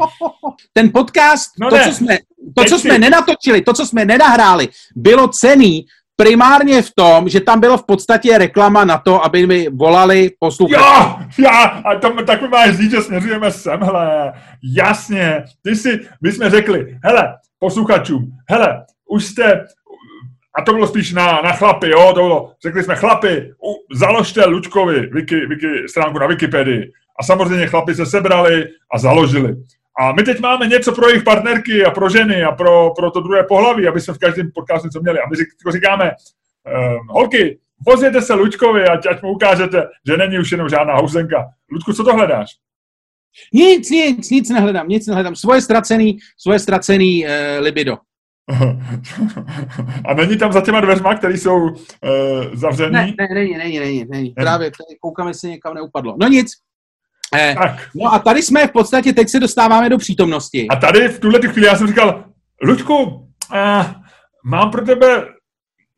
Ten 0.72 0.90
podcast, 0.92 1.50
no 1.60 1.70
to, 1.70 1.76
ne. 1.76 1.84
co 1.84 1.92
jsme, 1.92 2.18
to, 2.56 2.64
co 2.64 2.78
jsme 2.78 2.98
nenatočili, 2.98 3.60
to, 3.60 3.72
co 3.72 3.86
jsme 3.86 4.04
nenahráli, 4.04 4.68
bylo 4.96 5.28
cený 5.28 5.84
primárně 6.16 6.82
v 6.82 6.90
tom, 6.94 7.28
že 7.28 7.40
tam 7.40 7.60
bylo 7.60 7.76
v 7.76 7.86
podstatě 7.86 8.38
reklama 8.38 8.84
na 8.84 8.98
to, 8.98 9.24
aby 9.24 9.46
mi 9.46 9.68
volali 9.68 10.30
posluchači. 10.38 10.82
Jo, 10.82 11.16
já, 11.38 11.64
a 11.64 11.98
to, 11.98 12.24
tak 12.24 12.42
mi 12.42 12.48
máš 12.48 12.76
říct, 12.76 12.90
že 12.90 13.02
směřujeme 13.02 13.50
sem, 13.50 13.80
hele, 13.82 14.32
jasně, 14.76 15.44
ty 15.62 15.76
si, 15.76 16.00
my 16.22 16.32
jsme 16.32 16.50
řekli, 16.50 16.98
hele, 17.04 17.34
posluchačům, 17.58 18.30
hele, 18.48 18.84
už 19.10 19.24
jste, 19.24 19.66
a 20.58 20.62
to 20.62 20.72
bylo 20.72 20.86
spíš 20.86 21.12
na, 21.12 21.40
na 21.44 21.52
chlapy, 21.52 21.88
jo, 21.88 22.12
to 22.14 22.20
bylo, 22.20 22.52
řekli 22.62 22.82
jsme, 22.82 22.96
chlapy, 22.96 23.52
u, 23.64 23.96
založte 23.96 24.46
Lučkovi 24.46 25.00
wiki, 25.06 25.46
wiki, 25.46 25.88
stránku 25.88 26.18
na 26.18 26.26
Wikipedii. 26.26 26.92
A 27.20 27.22
samozřejmě 27.22 27.66
chlapi 27.66 27.94
se 27.94 28.06
sebrali 28.06 28.64
a 28.94 28.98
založili. 28.98 29.56
A 30.00 30.12
my 30.12 30.22
teď 30.22 30.40
máme 30.40 30.66
něco 30.66 30.92
pro 30.92 31.08
jejich 31.08 31.24
partnerky 31.24 31.84
a 31.84 31.90
pro 31.90 32.08
ženy 32.08 32.44
a 32.44 32.52
pro, 32.52 32.90
pro 32.96 33.10
to 33.10 33.20
druhé 33.20 33.42
pohlaví, 33.42 33.88
aby 33.88 34.00
jsme 34.00 34.14
v 34.14 34.18
každém 34.18 34.50
podcastu 34.54 34.86
něco 34.86 35.00
měli. 35.00 35.18
A 35.18 35.28
my 35.30 35.36
říkáme, 35.72 36.10
uh, 36.10 37.06
holky, 37.08 37.58
vozěte 37.86 38.22
se 38.22 38.34
Luďkovi, 38.34 38.84
ať, 38.84 39.06
ať 39.06 39.22
mu 39.22 39.32
ukážete, 39.32 39.82
že 40.06 40.16
není 40.16 40.38
už 40.38 40.52
jenom 40.52 40.68
žádná 40.68 40.94
housenka. 40.94 41.46
Luďku, 41.72 41.92
co 41.92 42.04
to 42.04 42.14
hledáš? 42.14 42.50
Nic, 43.54 43.90
nic, 43.90 44.30
nic 44.30 44.50
nehledám, 44.50 44.88
nic 44.88 45.06
nehledám. 45.06 45.36
Svoje 45.36 45.60
ztracený, 45.60 46.18
svoje 46.38 46.58
ztracený 46.58 47.24
uh, 47.24 47.30
libido. 47.60 47.96
A 50.04 50.14
není 50.14 50.38
tam 50.38 50.52
za 50.52 50.60
těma 50.60 50.80
dveřma, 50.80 51.14
které 51.14 51.34
jsou 51.34 51.56
uh, 51.62 51.74
zavřený? 52.52 52.92
Ne, 52.92 53.14
ne, 53.18 53.28
není, 53.34 53.56
není, 53.58 53.78
není, 53.78 54.04
není. 54.10 54.30
Právě 54.30 54.70
tady 54.70 54.98
koukám, 55.00 55.28
jestli 55.28 55.50
někam 55.50 55.74
neupadlo. 55.74 56.16
No 56.20 56.28
nic, 56.28 56.52
Eh, 57.34 57.54
no 57.94 58.14
a 58.14 58.18
tady 58.18 58.42
jsme 58.42 58.66
v 58.66 58.72
podstatě, 58.72 59.12
teď 59.12 59.28
se 59.28 59.40
dostáváme 59.40 59.88
do 59.88 59.98
přítomnosti. 59.98 60.68
A 60.68 60.76
tady 60.76 61.08
v 61.08 61.20
tuhle 61.20 61.40
chvíli 61.48 61.66
já 61.66 61.76
jsem 61.76 61.86
říkal, 61.86 62.24
Luďku, 62.62 63.28
eh, 63.54 63.94
mám 64.44 64.70
pro 64.70 64.84
tebe 64.84 65.26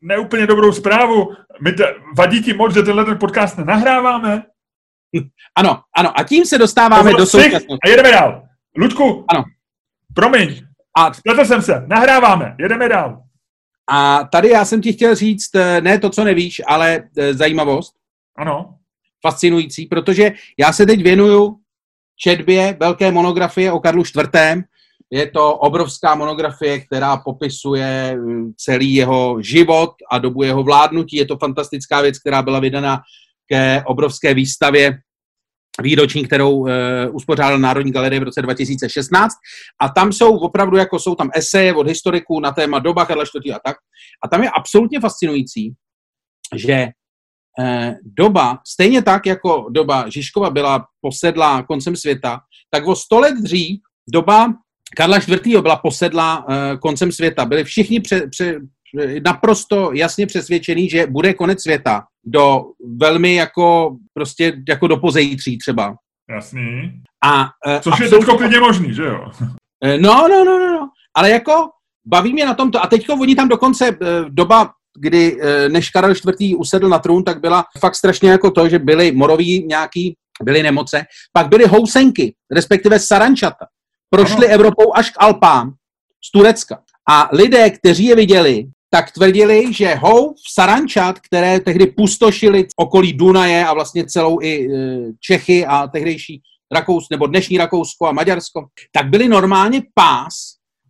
neúplně 0.01 0.47
dobrou 0.47 0.71
zprávu. 0.71 1.27
My 1.61 1.71
te, 1.71 1.95
vadí 2.17 2.43
ti 2.43 2.53
moc, 2.53 2.73
že 2.73 2.83
tenhle 2.83 3.05
ten 3.05 3.17
podcast 3.17 3.57
nenahráváme? 3.57 4.43
Ano, 5.57 5.81
ano. 5.97 6.19
A 6.19 6.23
tím 6.23 6.45
se 6.45 6.57
dostáváme 6.57 7.11
do 7.11 7.25
současnosti. 7.25 7.77
A 7.85 7.89
jedeme 7.89 8.11
dál. 8.11 8.43
Ludku, 8.77 9.25
ano. 9.29 9.43
promiň. 10.15 10.61
A 10.97 11.13
spletl 11.13 11.45
jsem 11.45 11.61
se. 11.61 11.83
Nahráváme. 11.87 12.55
Jedeme 12.59 12.89
dál. 12.89 13.21
A 13.91 14.23
tady 14.23 14.49
já 14.49 14.65
jsem 14.65 14.81
ti 14.81 14.93
chtěl 14.93 15.15
říct, 15.15 15.55
eh, 15.55 15.81
ne 15.81 15.99
to, 15.99 16.09
co 16.09 16.23
nevíš, 16.23 16.61
ale 16.67 17.03
eh, 17.17 17.33
zajímavost. 17.33 17.93
Ano. 18.37 18.75
Fascinující, 19.27 19.85
protože 19.85 20.31
já 20.59 20.73
se 20.73 20.85
teď 20.85 21.03
věnuju 21.03 21.55
četbě 22.19 22.77
velké 22.79 23.11
monografie 23.11 23.71
o 23.71 23.79
Karlu 23.79 24.03
IV. 24.03 24.63
Je 25.11 25.31
to 25.31 25.55
obrovská 25.55 26.15
monografie, 26.15 26.79
která 26.79 27.17
popisuje 27.17 28.15
hm, 28.17 28.53
celý 28.57 28.93
jeho 28.93 29.41
život 29.41 29.91
a 30.11 30.19
dobu 30.19 30.43
jeho 30.43 30.63
vládnutí. 30.63 31.17
Je 31.17 31.25
to 31.25 31.37
fantastická 31.37 32.01
věc, 32.01 32.19
která 32.19 32.41
byla 32.41 32.59
vydána 32.59 33.01
ke 33.51 33.83
obrovské 33.85 34.33
výstavě 34.33 34.97
výroční, 35.81 36.25
kterou 36.25 36.51
uh, 36.51 36.69
uspořádal 37.11 37.59
Národní 37.59 37.91
galerie 37.91 38.19
v 38.19 38.23
roce 38.23 38.41
2016. 38.41 39.33
A 39.81 39.89
tam 39.89 40.13
jsou 40.13 40.37
opravdu, 40.37 40.77
jako 40.77 40.99
jsou 40.99 41.15
tam 41.15 41.29
eseje 41.35 41.73
od 41.73 41.87
historiků 41.87 42.39
na 42.39 42.51
téma 42.51 42.79
doba 42.79 43.05
Karla 43.05 43.23
IV. 43.23 43.55
a 43.55 43.59
tak. 43.65 43.77
A 44.23 44.27
tam 44.27 44.43
je 44.43 44.49
absolutně 44.49 44.99
fascinující, 44.99 45.73
že 46.55 46.87
doba, 48.03 48.59
stejně 48.67 49.01
tak 49.01 49.25
jako 49.25 49.67
doba 49.69 50.09
Žižkova 50.09 50.49
byla 50.49 50.85
posedlá 51.01 51.63
koncem 51.63 51.95
světa, 51.95 52.39
tak 52.69 52.87
o 52.87 52.95
sto 52.95 53.19
let 53.19 53.35
dřív 53.41 53.79
doba 54.13 54.53
Karla 54.97 55.17
IV. 55.17 55.61
byla 55.61 55.75
posedlá 55.75 56.47
uh, 56.47 56.55
koncem 56.79 57.11
světa. 57.11 57.45
Byli 57.45 57.63
všichni 57.63 57.99
pře, 57.99 58.27
pře, 58.29 58.59
naprosto 59.25 59.91
jasně 59.93 60.27
přesvědčený, 60.27 60.89
že 60.89 61.07
bude 61.07 61.33
konec 61.33 61.61
světa 61.61 62.03
do 62.25 62.63
velmi 62.97 63.35
jako 63.35 63.97
prostě 64.13 64.53
jako 64.69 64.87
do 64.87 64.97
pozejtří 64.97 65.57
třeba. 65.57 65.95
Jasný. 66.29 67.01
A, 67.23 67.43
uh, 67.43 67.79
Což 67.81 67.99
je 67.99 68.09
teď 68.09 68.25
klidně 68.37 68.59
možný, 68.59 68.93
že 68.93 69.03
jo? 69.03 69.31
No, 69.99 70.27
no, 70.27 70.45
no, 70.45 70.59
no, 70.59 70.73
no. 70.73 70.89
Ale 71.15 71.29
jako 71.29 71.69
baví 72.05 72.33
mě 72.33 72.45
na 72.45 72.53
tomto. 72.53 72.83
A 72.83 72.87
teďko 72.87 73.13
oni 73.13 73.35
tam 73.35 73.49
dokonce 73.49 73.97
doba 74.29 74.71
kdy 74.99 75.37
než 75.67 75.89
Karel 75.89 76.11
IV. 76.11 76.55
usedl 76.57 76.89
na 76.89 76.99
trůn, 76.99 77.23
tak 77.23 77.41
byla 77.41 77.65
fakt 77.79 77.95
strašně 77.95 78.29
jako 78.29 78.51
to, 78.51 78.69
že 78.69 78.79
byly 78.79 79.11
moroví 79.11 79.65
nějaký, 79.67 80.15
byly 80.43 80.63
nemoce, 80.63 81.03
pak 81.33 81.47
byly 81.47 81.65
housenky, 81.65 82.35
respektive 82.51 82.99
sarančata. 82.99 83.65
Prošly 84.09 84.47
ano. 84.47 84.55
Evropou 84.55 84.95
až 84.95 85.09
k 85.09 85.15
Alpám 85.17 85.73
z 86.25 86.31
Turecka. 86.31 86.79
A 87.09 87.29
lidé, 87.31 87.69
kteří 87.69 88.05
je 88.05 88.15
viděli, 88.15 88.67
tak 88.93 89.11
tvrdili, 89.11 89.73
že 89.73 89.95
hou 89.95 90.33
v 90.33 90.53
Sarančat, 90.53 91.19
které 91.19 91.59
tehdy 91.59 91.87
pustošili 91.87 92.67
okolí 92.75 93.13
Dunaje 93.13 93.65
a 93.65 93.73
vlastně 93.73 94.05
celou 94.05 94.41
i 94.41 94.65
e, 94.65 94.69
Čechy 95.19 95.65
a 95.65 95.87
tehdejší 95.87 96.41
Rakous, 96.73 97.09
nebo 97.11 97.27
dnešní 97.27 97.57
Rakousko 97.57 98.07
a 98.07 98.11
Maďarsko, 98.11 98.65
tak 98.91 99.09
byly 99.09 99.27
normálně 99.27 99.81
pás, 99.93 100.33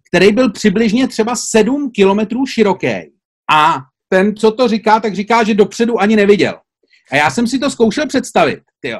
který 0.09 0.31
byl 0.31 0.51
přibližně 0.51 1.07
třeba 1.07 1.35
7 1.35 1.91
kilometrů 1.91 2.45
široký. 2.45 3.11
A 3.51 3.77
ten, 4.13 4.35
co 4.35 4.51
to 4.51 4.67
říká, 4.67 4.99
tak 4.99 5.15
říká, 5.15 5.43
že 5.43 5.53
dopředu 5.53 6.01
ani 6.01 6.15
neviděl. 6.15 6.53
A 7.11 7.15
já 7.15 7.29
jsem 7.29 7.47
si 7.47 7.59
to 7.59 7.69
zkoušel 7.69 8.07
představit, 8.07 8.59
tyjo, 8.79 8.99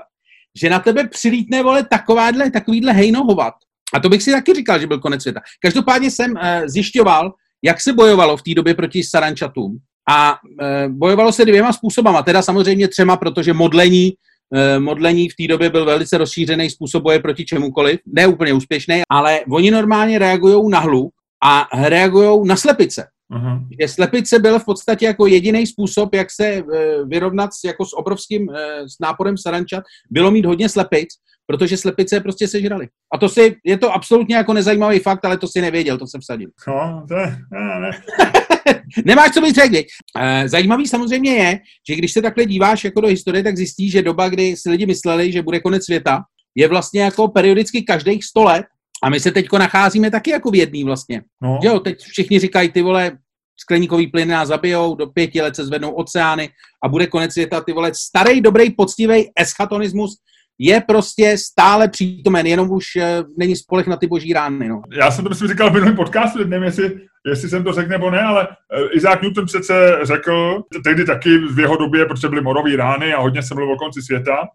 že 0.62 0.70
na 0.70 0.79
tebe 0.79 1.08
přilítne, 1.08 1.63
vole, 1.63 1.86
takováhle, 1.86 2.51
takovýhle 2.51 2.93
hejnohovat. 2.93 3.53
A 3.93 4.00
to 4.00 4.10
bych 4.10 4.24
si 4.24 4.32
taky 4.32 4.53
říkal, 4.53 4.79
že 4.79 4.88
byl 4.88 5.00
konec 5.00 5.22
světa. 5.22 5.41
Každopádně 5.62 6.12
jsem 6.12 6.32
uh, 6.32 6.39
zjišťoval, 6.65 7.32
jak 7.63 7.82
se 7.82 7.93
bojovalo 7.93 8.38
v 8.38 8.41
té 8.41 8.53
době 8.53 8.74
proti 8.74 9.03
sarančatům. 9.03 9.77
A 10.10 10.36
e, 10.62 10.89
bojovalo 10.89 11.32
se 11.32 11.46
dvěma 11.46 11.74
způsobama, 11.74 12.24
teda 12.24 12.41
samozřejmě 12.41 12.88
třema, 12.88 13.17
protože 13.17 13.53
modlení, 13.53 14.12
e, 14.55 14.79
modlení 14.79 15.29
v 15.29 15.36
té 15.36 15.48
době 15.48 15.70
byl 15.70 15.86
velice 15.86 16.17
rozšířený 16.17 16.70
způsob 16.70 17.03
boje 17.03 17.20
proti 17.20 17.46
čemukoliv, 17.46 18.00
ne 18.05 18.27
úplně 18.27 18.53
úspěšný, 18.53 19.01
ale 19.10 19.39
oni 19.50 19.72
normálně 19.72 20.20
reagují 20.20 20.70
na 20.70 20.79
hlu 20.79 21.10
a 21.43 21.67
reagují 21.74 22.48
na 22.48 22.55
slepice. 22.55 23.08
Uh-huh. 23.33 23.67
Že 23.81 23.87
slepice 23.87 24.39
byl 24.39 24.59
v 24.59 24.65
podstatě 24.65 25.05
jako 25.05 25.27
jediný 25.27 25.67
způsob, 25.67 26.15
jak 26.15 26.31
se 26.31 26.45
e, 26.47 26.63
vyrovnat 27.05 27.53
s, 27.53 27.63
jako 27.63 27.85
s 27.85 27.97
obrovským 27.97 28.49
e, 28.49 28.89
s 28.89 28.99
náporem 29.01 29.37
sarančat, 29.37 29.83
bylo 30.11 30.31
mít 30.31 30.45
hodně 30.45 30.69
slepic, 30.69 31.09
protože 31.45 31.77
slepice 31.77 32.19
prostě 32.19 32.47
sežrali. 32.47 32.87
A 33.13 33.17
to 33.17 33.29
si, 33.29 33.55
je 33.65 33.77
to 33.77 33.93
absolutně 33.93 34.35
jako 34.35 34.53
nezajímavý 34.53 34.99
fakt, 34.99 35.25
ale 35.25 35.37
to 35.37 35.47
si 35.47 35.61
nevěděl, 35.61 35.97
to 35.97 36.07
jsem 36.07 36.21
vsadil. 36.21 36.49
No, 36.67 37.05
to 37.07 37.15
je, 37.15 37.37
ne, 37.51 37.79
ne. 37.79 37.91
Nemáš 39.05 39.31
co 39.31 39.41
být 39.41 39.55
řekl. 39.55 39.75
Eh, 40.19 40.49
zajímavý 40.49 40.87
samozřejmě 40.87 41.35
je, 41.35 41.59
že 41.89 41.95
když 41.95 42.13
se 42.13 42.21
takhle 42.21 42.45
díváš 42.45 42.83
jako 42.83 43.01
do 43.01 43.07
historie, 43.07 43.43
tak 43.43 43.57
zjistíš, 43.57 43.91
že 43.91 44.01
doba, 44.01 44.29
kdy 44.29 44.55
si 44.57 44.69
lidi 44.69 44.85
mysleli, 44.85 45.31
že 45.31 45.41
bude 45.41 45.59
konec 45.59 45.85
světa, 45.85 46.23
je 46.55 46.67
vlastně 46.67 47.01
jako 47.01 47.27
periodicky 47.27 47.81
každých 47.81 48.23
100 48.23 48.43
let 48.43 48.65
a 49.03 49.09
my 49.09 49.19
se 49.19 49.31
teď 49.31 49.45
nacházíme 49.59 50.11
taky 50.11 50.31
jako 50.31 50.51
v 50.51 50.55
jedný 50.55 50.83
vlastně. 50.83 51.21
No. 51.41 51.59
Jo, 51.63 51.79
teď 51.79 51.99
všichni 51.99 52.39
říkají, 52.39 52.71
ty 52.71 52.81
vole, 52.81 53.11
skleníkový 53.57 54.07
plyn 54.07 54.29
nás 54.29 54.48
zabijou, 54.48 54.95
do 54.95 55.07
pěti 55.07 55.41
let 55.41 55.55
se 55.55 55.65
zvednou 55.65 55.91
oceány 55.91 56.50
a 56.83 56.88
bude 56.88 57.07
konec 57.07 57.33
světa, 57.33 57.62
ty 57.62 57.74
vole, 57.74 57.91
starý, 57.95 58.41
dobrý, 58.41 58.72
poctivý 58.72 59.31
eschatonismus 59.39 60.17
je 60.60 60.81
prostě 60.88 61.38
stále 61.38 61.89
přítomen, 61.89 62.45
jenom 62.45 62.72
už 62.72 62.86
uh, 62.95 63.03
není 63.38 63.55
spolech 63.55 63.88
na 63.88 63.98
ty 63.98 64.07
boží 64.07 64.33
rány. 64.33 64.67
No. 64.67 64.81
Já 64.91 65.12
jsem 65.12 65.24
to 65.24 65.29
myslím 65.29 65.48
říkal 65.48 65.69
v 65.69 65.74
minulém 65.74 65.95
podcastu, 65.95 66.43
nevím, 66.43 66.63
jestli, 66.63 67.00
jestli 67.25 67.50
jsem 67.50 67.63
to 67.63 67.74
řekl 67.74 67.89
nebo 67.89 68.12
ne, 68.12 68.22
ale 68.22 68.48
uh, 68.48 68.88
Isaac 68.93 69.22
Newton 69.22 69.45
přece 69.45 70.00
řekl, 70.03 70.63
tehdy 70.83 71.05
taky 71.05 71.38
v 71.38 71.60
jeho 71.60 71.75
době, 71.77 72.05
protože 72.05 72.29
byly 72.29 72.41
morové 72.41 72.75
rány 72.75 73.13
a 73.13 73.22
hodně 73.22 73.43
se 73.43 73.53
mluvilo 73.55 73.75
o 73.75 73.79
konci 73.79 74.01
světa, 74.01 74.48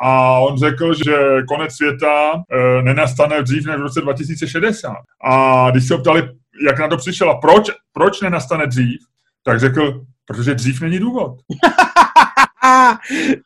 a 0.00 0.38
on 0.38 0.58
řekl, 0.58 0.94
že 0.94 1.42
konec 1.48 1.72
světa 1.72 2.32
e, 2.52 2.82
nenastane 2.82 3.42
dřív 3.42 3.66
než 3.66 3.76
v 3.76 3.82
roce 3.82 4.00
2060. 4.00 4.94
A 5.24 5.66
když 5.70 5.86
se 5.86 5.94
ho 5.94 6.00
ptali, 6.00 6.22
jak 6.66 6.78
na 6.78 6.88
to 6.88 6.96
přišel 6.96 7.30
a 7.30 7.34
proč, 7.34 7.70
proč 7.92 8.20
nenastane 8.20 8.66
dřív, 8.66 9.00
tak 9.42 9.60
řekl, 9.60 10.04
protože 10.26 10.54
dřív 10.54 10.80
není 10.80 10.98
důvod. 10.98 11.36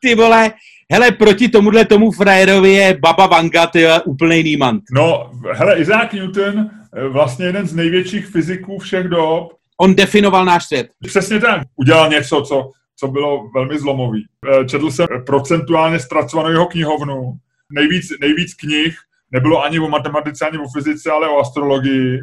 Ty 0.01 0.15
vole, 0.15 0.51
hele, 0.91 1.11
proti 1.11 1.49
tomuhle 1.49 1.85
tomu 1.85 2.11
frajerovi 2.11 2.71
je 2.71 2.97
Baba 3.01 3.27
Vanga, 3.27 3.67
ty 3.67 3.79
je 3.79 4.01
úplný 4.01 4.43
nímant. 4.43 4.83
No, 4.91 5.31
hele, 5.51 5.79
Isaac 5.79 6.13
Newton, 6.13 6.69
eh, 6.95 7.07
vlastně 7.07 7.45
jeden 7.45 7.67
z 7.67 7.75
největších 7.75 8.25
fyziků 8.25 8.79
všech 8.79 9.07
dob. 9.07 9.53
On 9.77 9.95
definoval 9.95 10.45
náš 10.45 10.65
svět. 10.65 10.87
Přesně 11.03 11.39
tak. 11.39 11.61
Udělal 11.75 12.09
něco, 12.09 12.41
co, 12.41 12.71
co 12.95 13.07
bylo 13.07 13.49
velmi 13.55 13.79
zlomový. 13.79 14.25
Eh, 14.47 14.65
četl 14.65 14.91
jsem 14.91 15.07
procentuálně 15.25 15.99
zpracovanou 15.99 16.49
jeho 16.49 16.65
knihovnu. 16.65 17.33
Nejvíc, 17.71 18.07
nejvíc 18.21 18.53
knih 18.53 18.95
nebylo 19.31 19.63
ani 19.63 19.79
o 19.79 19.89
matematice, 19.89 20.45
ani 20.45 20.57
o 20.57 20.69
fyzice, 20.77 21.11
ale 21.11 21.29
o 21.29 21.39
astrologii 21.39 22.19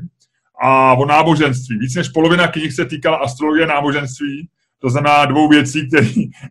a 0.60 0.94
o 0.94 1.06
náboženství. 1.06 1.78
Víc 1.78 1.94
než 1.94 2.08
polovina 2.08 2.48
knih 2.48 2.72
se 2.72 2.84
týkala 2.84 3.16
astrologie 3.16 3.64
a 3.64 3.74
náboženství 3.74 4.48
to 4.80 4.90
znamená 4.90 5.24
dvou 5.24 5.48
věcí, 5.48 5.88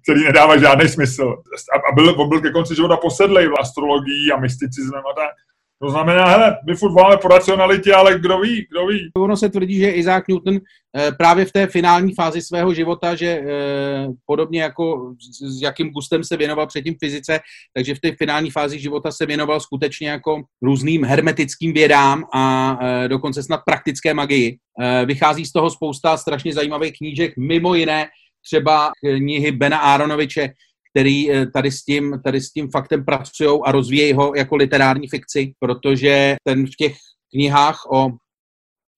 který 0.04 0.24
nedává 0.24 0.58
žádný 0.58 0.90
smysl. 0.90 1.36
A 1.90 1.96
byl, 1.96 2.28
byl 2.28 2.42
ke 2.42 2.52
konci 2.52 2.76
života 2.76 2.98
posedlej 2.98 3.48
v 3.48 3.60
astrologii 3.60 4.32
a 4.32 4.40
mysticismem 4.40 5.04
a 5.12 5.14
tak. 5.14 5.49
To 5.82 5.90
znamená, 5.90 6.26
hele, 6.26 6.58
my 6.68 6.76
furt 6.76 6.92
voláme 6.92 7.18
po 7.18 7.28
racionalitě, 7.28 7.94
ale 7.94 8.20
kdo 8.20 8.40
ví, 8.40 8.68
kdo 8.72 8.88
ví. 8.88 9.12
Ono 9.18 9.38
se 9.38 9.50
tvrdí, 9.50 9.78
že 9.78 9.92
Isaac 9.92 10.24
Newton 10.28 10.58
eh, 10.98 11.12
právě 11.12 11.46
v 11.46 11.52
té 11.52 11.68
finální 11.68 12.14
fázi 12.14 12.42
svého 12.42 12.74
života, 12.74 13.16
že 13.16 13.28
eh, 13.28 14.08
podobně 14.26 14.62
jako 14.62 15.14
s, 15.20 15.58
s 15.58 15.62
jakým 15.62 15.90
gustem 15.92 16.24
se 16.24 16.38
věnoval 16.38 16.68
předtím 16.68 16.96
fyzice, 17.00 17.40
takže 17.74 17.96
v 17.96 18.00
té 18.00 18.12
finální 18.12 18.52
fázi 18.52 18.80
života 18.80 19.12
se 19.12 19.26
věnoval 19.26 19.60
skutečně 19.60 20.10
jako 20.10 20.42
různým 20.62 21.06
hermetickým 21.06 21.74
vědám 21.74 22.24
a 22.34 22.78
eh, 22.82 23.08
dokonce 23.08 23.44
snad 23.44 23.62
praktické 23.66 24.14
magii. 24.14 24.58
Vychází 25.06 25.46
z 25.46 25.52
toho 25.52 25.70
spousta 25.70 26.18
strašně 26.18 26.54
zajímavých 26.54 26.94
knížek, 26.98 27.34
mimo 27.38 27.76
jiné 27.76 28.08
třeba 28.46 28.92
knihy 29.02 29.52
Bena 29.52 29.78
Aronoviče, 29.78 30.50
který 30.92 31.32
eh, 31.32 31.46
tady 31.46 31.72
s 31.72 31.84
tím, 31.84 32.22
tady 32.24 32.42
s 32.42 32.52
tím 32.52 32.70
faktem 32.70 33.06
pracují 33.06 33.60
a 33.66 33.72
rozvíjejí 33.72 34.14
ho 34.14 34.36
jako 34.36 34.56
literární 34.56 35.08
fikci, 35.08 35.54
protože 35.60 36.36
ten 36.44 36.68
v 36.68 36.76
těch 36.78 36.96
knihách 37.32 37.86
o 37.92 38.10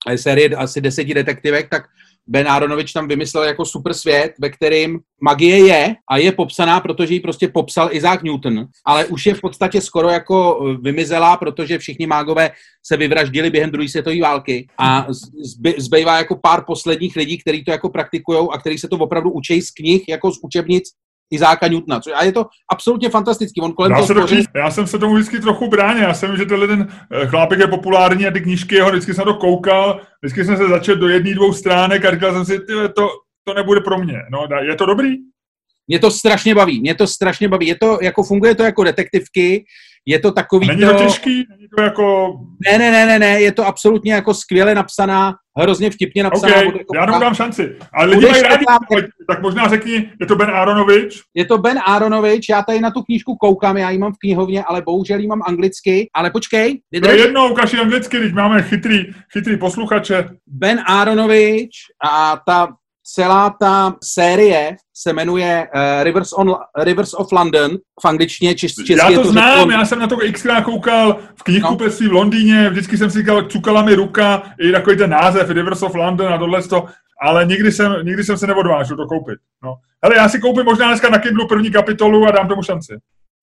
eh, 0.10 0.18
série 0.18 0.50
asi 0.50 0.82
deseti 0.82 1.14
detektivek, 1.14 1.70
tak 1.70 1.84
Ben 2.28 2.48
Aronovič 2.48 2.94
tam 2.94 3.08
vymyslel 3.08 3.44
jako 3.44 3.66
super 3.66 3.94
svět, 3.94 4.34
ve 4.40 4.50
kterým 4.50 5.00
magie 5.22 5.68
je 5.68 5.96
a 6.10 6.18
je 6.18 6.32
popsaná, 6.32 6.80
protože 6.80 7.14
ji 7.14 7.20
prostě 7.20 7.48
popsal 7.48 7.90
Isaac 7.92 8.22
Newton, 8.24 8.68
ale 8.86 9.06
už 9.06 9.26
je 9.26 9.34
v 9.34 9.42
podstatě 9.42 9.82
skoro 9.82 10.10
jako 10.10 10.60
eh, 10.62 10.78
vymizelá, 10.82 11.38
protože 11.38 11.78
všichni 11.78 12.08
mágové 12.08 12.52
se 12.86 12.98
vyvraždili 12.98 13.50
během 13.50 13.72
druhé 13.72 13.90
světové 13.90 14.22
války. 14.22 14.68
A 14.80 15.08
zbývá 15.78 16.18
jako 16.18 16.36
pár 16.36 16.66
posledních 16.66 17.16
lidí, 17.16 17.38
kteří 17.38 17.64
to 17.64 17.72
jako 17.72 17.90
praktikují 17.90 18.48
a 18.52 18.58
kteří 18.58 18.78
se 18.78 18.88
to 18.88 18.98
opravdu 18.98 19.32
učí 19.32 19.62
z 19.62 19.72
knih, 19.72 20.10
jako 20.10 20.32
z 20.32 20.40
učebnic 20.44 20.84
Izáka 21.32 21.68
Newtona. 21.68 22.00
Což, 22.00 22.14
a 22.16 22.24
je 22.24 22.32
to 22.32 22.46
absolutně 22.72 23.10
fantastický. 23.10 23.62
On 23.62 23.74
kolem 23.74 23.92
já, 23.92 23.98
toho 23.98 24.08
se 24.08 24.14
spoří... 24.14 24.44
já 24.56 24.72
jsem 24.72 24.88
se 24.88 25.00
tomu 25.00 25.14
vždycky 25.14 25.40
trochu 25.40 25.68
bránil. 25.68 26.04
Já 26.04 26.14
jsem 26.14 26.38
že 26.38 26.46
tenhle 26.46 26.68
ten 26.68 26.88
eh, 27.12 27.28
chlápek 27.28 27.60
je 27.60 27.68
populární 27.68 28.28
a 28.28 28.32
ty 28.32 28.42
knížky 28.42 28.76
jeho, 28.76 28.90
vždycky 28.90 29.14
jsem 29.14 29.26
to 29.26 29.34
koukal, 29.34 30.02
vždycky 30.22 30.46
jsem 30.46 30.58
se 30.58 30.68
začal 30.68 30.96
do 30.96 31.08
jedné, 31.08 31.34
dvou 31.34 31.54
stránek 31.54 32.06
a 32.06 32.12
říkal 32.12 32.34
jsem 32.34 32.46
si, 32.46 32.60
to, 32.96 33.08
to 33.44 33.54
nebude 33.54 33.82
pro 33.82 33.98
mě. 33.98 34.22
No, 34.32 34.48
je 34.62 34.76
to 34.76 34.86
dobrý? 34.86 35.31
Mě 35.92 36.00
to 36.00 36.12
strašně 36.12 36.56
baví, 36.56 36.82
mě 36.82 36.96
to 36.96 37.08
strašně 37.08 37.48
baví. 37.48 37.68
Je 37.68 37.76
to, 37.76 38.00
jako 38.02 38.24
funguje 38.24 38.56
to 38.56 38.64
jako 38.64 38.84
detektivky, 38.84 39.66
je 40.06 40.20
to 40.20 40.32
takový 40.32 40.68
Není 40.68 40.82
to, 40.82 40.94
to 40.94 41.04
těžký? 41.04 41.46
Není 41.50 41.68
to 41.78 41.84
jako... 41.84 42.34
Ne, 42.66 42.78
ne, 42.78 42.92
ne, 42.92 43.06
ne, 43.06 43.20
ne, 43.20 43.42
je 43.42 43.52
to 43.52 43.66
absolutně 43.66 44.14
jako 44.14 44.34
skvěle 44.34 44.76
napsaná, 44.76 45.34
hrozně 45.60 45.90
vtipně 45.90 46.24
napsaná. 46.24 46.56
Okay, 46.56 46.66
jako 46.66 46.96
já 46.96 47.06
dám 47.06 47.36
šanci. 47.36 47.76
Ale 47.94 48.06
lidi 48.06 48.30
mají 48.30 48.42
rádi, 48.42 48.66
tam... 48.66 48.80
tak 49.28 49.42
možná 49.42 49.70
řekni, 49.70 50.10
je 50.20 50.26
to 50.26 50.36
Ben 50.36 50.50
Aronovič? 50.50 51.22
Je 51.34 51.46
to 51.46 51.58
Ben 51.58 51.80
Aronovič, 51.86 52.50
já 52.50 52.62
tady 52.62 52.80
na 52.80 52.92
tu 52.92 53.02
knížku 53.02 53.36
koukám, 53.36 53.78
já 53.78 53.90
ji 53.90 53.98
mám 53.98 54.14
v 54.14 54.18
knihovně, 54.20 54.64
ale 54.64 54.82
bohužel 54.82 55.20
ji 55.20 55.28
mám 55.28 55.42
anglicky. 55.48 56.10
Ale 56.16 56.32
počkej, 56.32 56.80
vydrž. 56.92 57.12
To 57.12 57.18
je 57.18 57.26
jedno, 57.26 57.52
ukaži 57.52 57.78
anglicky, 57.78 58.18
když 58.18 58.34
máme 58.34 58.64
chytrý, 58.64 59.06
chytrý 59.34 59.58
posluchače. 59.58 60.30
Ben 60.48 60.82
Aronovič 60.88 61.70
a 62.12 62.42
ta 62.48 62.68
celá 63.04 63.50
ta 63.60 63.96
série 64.04 64.76
se 64.94 65.14
jmenuje 65.14 65.68
uh, 65.76 66.04
Rivers, 66.04 66.34
on, 66.34 66.56
Rivers 66.78 67.14
of 67.14 67.32
London, 67.32 67.72
v 68.02 68.06
angličtině, 68.06 68.56
či, 68.56 68.70
česky 68.70 68.94
Já 68.94 69.12
to, 69.12 69.24
to 69.24 69.32
znám, 69.32 69.60
řekl... 69.60 69.72
já 69.72 69.86
jsem 69.86 70.00
na 70.00 70.08
to 70.08 70.18
xkrát 70.32 70.64
koukal 70.64 71.18
v 71.36 71.44
knihkupectví 71.44 72.06
no. 72.06 72.12
v 72.12 72.16
Londýně, 72.16 72.70
vždycky 72.70 72.98
jsem 72.98 73.12
si 73.12 73.20
říkal, 73.20 73.44
cukala 73.44 73.82
mi 73.82 73.96
ruka, 73.96 74.44
i 74.60 74.72
takový 74.72 74.98
ten 74.98 75.10
název 75.10 75.50
Rivers 75.50 75.84
of 75.84 75.96
London 75.96 76.34
a 76.34 76.38
tohle 76.38 76.64
to, 76.64 76.86
ale 77.22 77.46
nikdy 77.46 77.72
jsem, 77.72 77.96
nikdy 78.04 78.24
jsem 78.24 78.38
se 78.38 78.48
neodvážil 78.48 78.98
to 78.98 79.08
koupit. 79.08 79.40
No. 79.64 79.76
Hele, 80.04 80.16
já 80.16 80.30
si 80.30 80.40
koupím 80.40 80.66
možná 80.66 80.88
dneska 80.88 81.10
na 81.10 81.20
Kindlu 81.20 81.48
první 81.48 81.72
kapitolu 81.72 82.26
a 82.26 82.32
dám 82.32 82.48
tomu 82.48 82.64
šanci. 82.64 82.98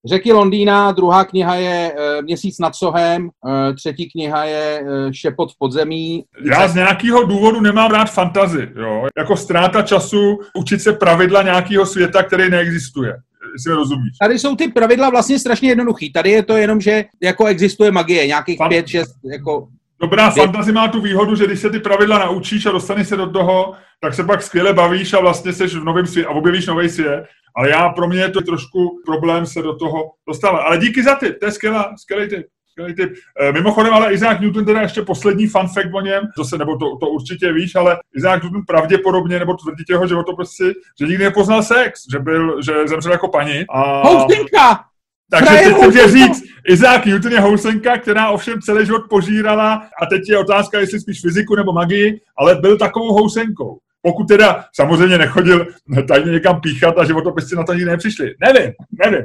Řeky 0.07 0.33
Londýna, 0.33 0.93
druhá 0.93 1.25
kniha 1.25 1.55
je 1.55 1.93
e, 1.93 2.23
Měsíc 2.23 2.59
nad 2.59 2.75
Sohem, 2.75 3.29
e, 3.29 3.75
třetí 3.75 4.11
kniha 4.11 4.45
je 4.45 4.81
e, 4.81 5.15
Šepot 5.15 5.53
v 5.53 5.59
podzemí. 5.59 6.25
Já 6.53 6.69
z 6.69 6.75
nějakého 6.75 7.25
důvodu 7.25 7.61
nemám 7.61 7.91
rád 7.91 8.11
fantazy, 8.11 8.69
jo? 8.77 9.07
jako 9.19 9.37
ztráta 9.37 9.83
času 9.83 10.39
učit 10.55 10.83
se 10.83 10.93
pravidla 10.93 11.43
nějakého 11.43 11.87
světa, 11.87 12.23
který 12.23 12.51
neexistuje 12.51 13.15
jestli 13.53 13.73
rozumíš. 13.75 14.13
Tady 14.21 14.39
jsou 14.39 14.57
ty 14.57 14.69
pravidla 14.69 15.11
vlastně 15.11 15.39
strašně 15.39 15.69
jednoduchý. 15.69 16.13
Tady 16.13 16.31
je 16.31 16.43
to 16.43 16.57
jenom, 16.57 16.81
že 16.81 17.05
jako 17.23 17.47
existuje 17.47 17.91
magie, 17.93 18.27
nějakých 18.27 18.59
Fan... 18.59 18.69
pět, 18.69 18.89
šest, 18.89 19.15
jako... 19.33 19.69
Dobrá, 20.01 20.31
fantazy 20.31 20.73
má 20.73 20.89
tu 20.89 21.01
výhodu, 21.01 21.35
že 21.35 21.47
když 21.47 21.61
se 21.61 21.71
ty 21.71 21.81
pravidla 21.81 22.19
naučíš 22.19 22.67
a 22.67 22.71
dostaneš 22.71 23.09
se 23.09 23.17
do 23.17 23.31
toho, 23.31 23.75
tak 24.01 24.15
se 24.15 24.25
pak 24.25 24.43
skvěle 24.43 24.73
bavíš 24.73 25.13
a 25.13 25.21
vlastně 25.21 25.53
seš 25.53 25.75
v 25.75 25.85
novém 25.85 26.07
světě 26.07 26.29
a 26.29 26.31
objevíš 26.31 26.67
nový 26.67 26.89
svět. 26.89 27.25
Ale 27.57 27.71
já, 27.71 27.89
pro 27.89 28.09
mě 28.09 28.21
je 28.21 28.31
to 28.31 28.41
trošku 28.41 29.03
problém 29.07 29.47
se 29.47 29.63
do 29.63 29.77
toho 29.77 30.11
dostávat. 30.29 30.59
Ale 30.59 30.79
díky 30.79 31.03
za 31.03 31.15
ty, 31.15 31.33
to 31.33 31.47
je 31.47 31.53
skvělá, 31.53 31.95
skvělý 31.97 32.29
tip. 32.29 32.47
Skvělý 32.71 32.95
tip. 32.95 33.13
E, 33.41 33.53
mimochodem, 33.53 33.95
ale 33.95 34.13
Isaac 34.13 34.41
Newton, 34.41 34.65
teda 34.65 34.81
ještě 34.81 35.03
poslední 35.03 35.47
fun 35.47 35.69
fact 35.69 35.95
o 35.95 36.01
něm, 36.01 36.23
to 36.37 36.45
se, 36.45 36.59
nebo 36.59 36.77
to, 36.77 36.97
to 36.97 37.07
určitě 37.09 37.53
víš, 37.53 37.75
ale 37.75 37.99
Isaac 38.17 38.43
Newton 38.43 38.63
pravděpodobně, 38.67 39.39
nebo 39.39 39.55
tvrdí 39.55 39.85
jeho 39.89 40.07
životopisy, 40.07 40.73
že 41.01 41.07
nikdy 41.07 41.25
nepoznal 41.25 41.63
sex, 41.63 42.01
že, 42.13 42.19
byl, 42.19 42.63
že 42.63 42.89
zemřel 42.89 43.13
jako 43.13 43.29
paní. 43.29 43.65
A... 43.71 44.09
Housenka! 44.09 44.88
Takže 45.31 45.51
teď 45.51 45.75
chci 45.91 46.13
říct, 46.13 46.43
Isaac 46.69 47.05
Newton 47.05 47.33
je 47.33 47.41
housenka, 47.41 47.99
která 47.99 48.31
ovšem 48.31 48.61
celý 48.61 48.87
život 48.87 49.03
požírala 49.11 49.75
a 50.03 50.07
teď 50.07 50.23
je 50.29 50.39
otázka, 50.39 50.81
jestli 50.81 51.01
spíš 51.01 51.21
fyziku 51.21 51.55
nebo 51.55 51.73
magii, 51.73 52.21
ale 52.39 52.55
byl 52.55 52.79
takovou 52.79 53.13
housenkou. 53.13 53.79
Pokud 54.03 54.29
teda 54.29 54.65
samozřejmě 54.75 55.19
nechodil 55.19 55.67
tajně 56.09 56.33
někam 56.33 56.61
píchat 56.61 56.99
a 56.99 57.05
životopisci 57.05 57.57
na 57.57 57.65
to 57.65 57.73
nikdy 57.75 57.91
nepřišli. 57.91 58.35
Nevím, 58.41 58.73
nevím. 59.05 59.23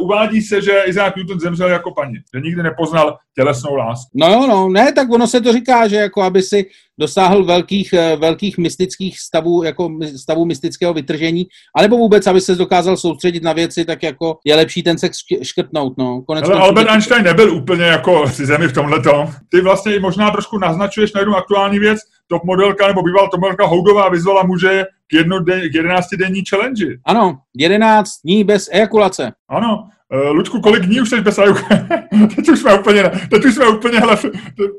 Uvádí 0.00 0.42
se, 0.42 0.62
že 0.62 0.82
Isaac 0.86 1.14
Newton 1.16 1.40
zemřel 1.40 1.68
jako 1.68 1.90
paní, 1.94 2.14
že 2.34 2.40
nikdy 2.40 2.62
nepoznal 2.62 3.18
tělesnou 3.34 3.74
lásku. 3.74 4.10
No 4.14 4.28
jo, 4.32 4.46
no, 4.46 4.68
ne, 4.68 4.92
tak 4.92 5.10
ono 5.10 5.26
se 5.26 5.40
to 5.40 5.52
říká, 5.52 5.88
že 5.88 5.96
jako 5.96 6.22
aby 6.22 6.42
si 6.42 6.66
dosáhl 6.98 7.44
velkých, 7.44 7.92
eh, 7.92 8.16
velkých 8.16 8.58
mystických 8.58 9.20
stavů, 9.20 9.62
jako 9.62 9.90
stavů 10.20 10.44
mystického 10.44 10.94
vytržení, 10.94 11.46
anebo 11.76 11.96
vůbec, 11.96 12.26
aby 12.26 12.40
se 12.40 12.54
dokázal 12.54 12.96
soustředit 12.96 13.42
na 13.42 13.52
věci, 13.52 13.84
tak 13.84 14.02
jako 14.02 14.38
je 14.44 14.54
lepší 14.54 14.82
ten 14.82 14.98
sex 14.98 15.18
škrtnout, 15.42 15.98
no. 15.98 16.22
Konec 16.22 16.44
Ale 16.44 16.60
Albert 16.60 16.88
Einstein 16.88 17.24
nebyl 17.24 17.54
úplně 17.54 17.84
jako 17.84 18.28
si 18.28 18.46
zemi 18.46 18.68
v 18.68 18.72
tomhle 18.72 19.02
Ty 19.48 19.60
vlastně 19.60 20.00
možná 20.00 20.30
trošku 20.30 20.58
naznačuješ 20.58 21.12
na 21.12 21.20
jednu 21.20 21.36
aktuální 21.36 21.78
věc, 21.78 21.98
top 22.28 22.44
modelka 22.44 22.86
nebo 22.86 23.02
bývalá 23.02 23.28
top 23.28 23.40
modelka 23.40 23.66
Houdová 23.66 24.08
vyzvala 24.08 24.42
muže 24.42 24.84
k, 25.06 25.12
jedno 25.12 25.44
k 25.44 25.74
11 25.74 26.08
denní 26.18 26.42
challenge. 26.48 26.86
Ano, 27.04 27.38
11 27.56 28.10
dní 28.24 28.44
bez 28.44 28.68
ejakulace. 28.72 29.32
Ano, 29.48 29.88
Uh, 30.12 30.36
Lučku, 30.36 30.60
kolik 30.60 30.82
dní 30.82 31.00
už 31.00 31.10
jsi 31.10 31.20
bez 31.20 31.36
teď 32.36 32.48
už 32.48 32.58
jsme 32.58 32.78
úplně, 32.78 33.02
teď 33.30 33.44
už 33.44 33.54
jsme 33.54 33.68
úplně, 33.68 34.00
hele, 34.00 34.16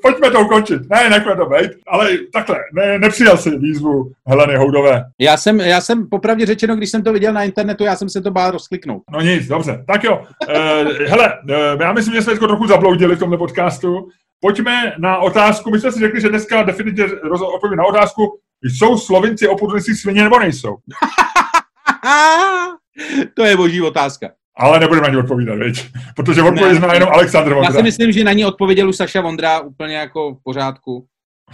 pojďme 0.02 0.32
to 0.32 0.40
ukončit. 0.40 0.90
Ne, 0.90 1.10
nechme 1.10 1.36
to 1.36 1.46
být, 1.46 1.72
ale 1.88 2.10
takhle, 2.34 2.58
ne, 2.74 3.00
nepřijal 3.00 3.38
si 3.38 3.58
výzvu 3.58 4.12
Heleny 4.28 4.56
Houdové. 4.56 5.04
Já 5.20 5.38
jsem, 5.38 5.60
já 5.60 5.82
jsem 5.82 6.10
popravdě 6.10 6.46
řečeno, 6.46 6.76
když 6.76 6.90
jsem 6.90 7.04
to 7.04 7.14
viděl 7.14 7.34
na 7.34 7.44
internetu, 7.44 7.84
já 7.84 7.96
jsem 7.96 8.10
se 8.10 8.22
to 8.22 8.32
bál 8.32 8.52
rozkliknout. 8.52 9.04
No 9.12 9.22
nic, 9.22 9.48
dobře, 9.48 9.84
tak 9.88 10.04
jo. 10.04 10.22
Uh, 10.50 10.92
hele, 11.08 11.34
uh, 11.50 11.82
já 11.82 11.94
myslím, 11.94 12.14
že 12.14 12.22
jsme 12.22 12.36
trochu 12.36 12.68
zabloudili 12.68 13.16
v 13.16 13.20
tomhle 13.20 13.38
podcastu. 13.38 14.08
Pojďme 14.40 14.94
na 14.98 15.18
otázku. 15.18 15.72
My 15.72 15.80
jsme 15.80 15.92
si 15.92 16.00
řekli, 16.00 16.22
že 16.22 16.30
dneska 16.30 16.64
definitivně 16.64 17.14
odpovíme 17.54 17.76
na 17.76 17.86
otázku, 17.86 18.40
jsou 18.64 18.98
Slovinci 18.98 19.48
opudlící 19.48 19.96
svině 19.96 20.24
nebo 20.24 20.40
nejsou? 20.40 20.78
to 23.34 23.44
je 23.44 23.58
boží 23.58 23.82
otázka. 23.82 24.30
Ale 24.60 24.80
nebudeme 24.80 25.08
ani 25.08 25.18
odpovídat, 25.18 25.56
veď? 25.56 25.86
Protože 26.16 26.44
odpověď 26.44 26.78
zná 26.78 26.94
jenom 26.94 27.10
Aleksandr 27.10 27.54
Vondra. 27.54 27.70
Já 27.70 27.78
si 27.78 27.84
myslím, 27.84 28.12
že 28.12 28.24
na 28.24 28.34
ní 28.34 28.46
odpověděl 28.46 28.90
už 28.90 28.96
Saša 28.96 29.22
Vondra 29.22 29.60
úplně 29.60 29.96
jako 29.96 30.34
v 30.34 30.44
pořádku. 30.44 31.06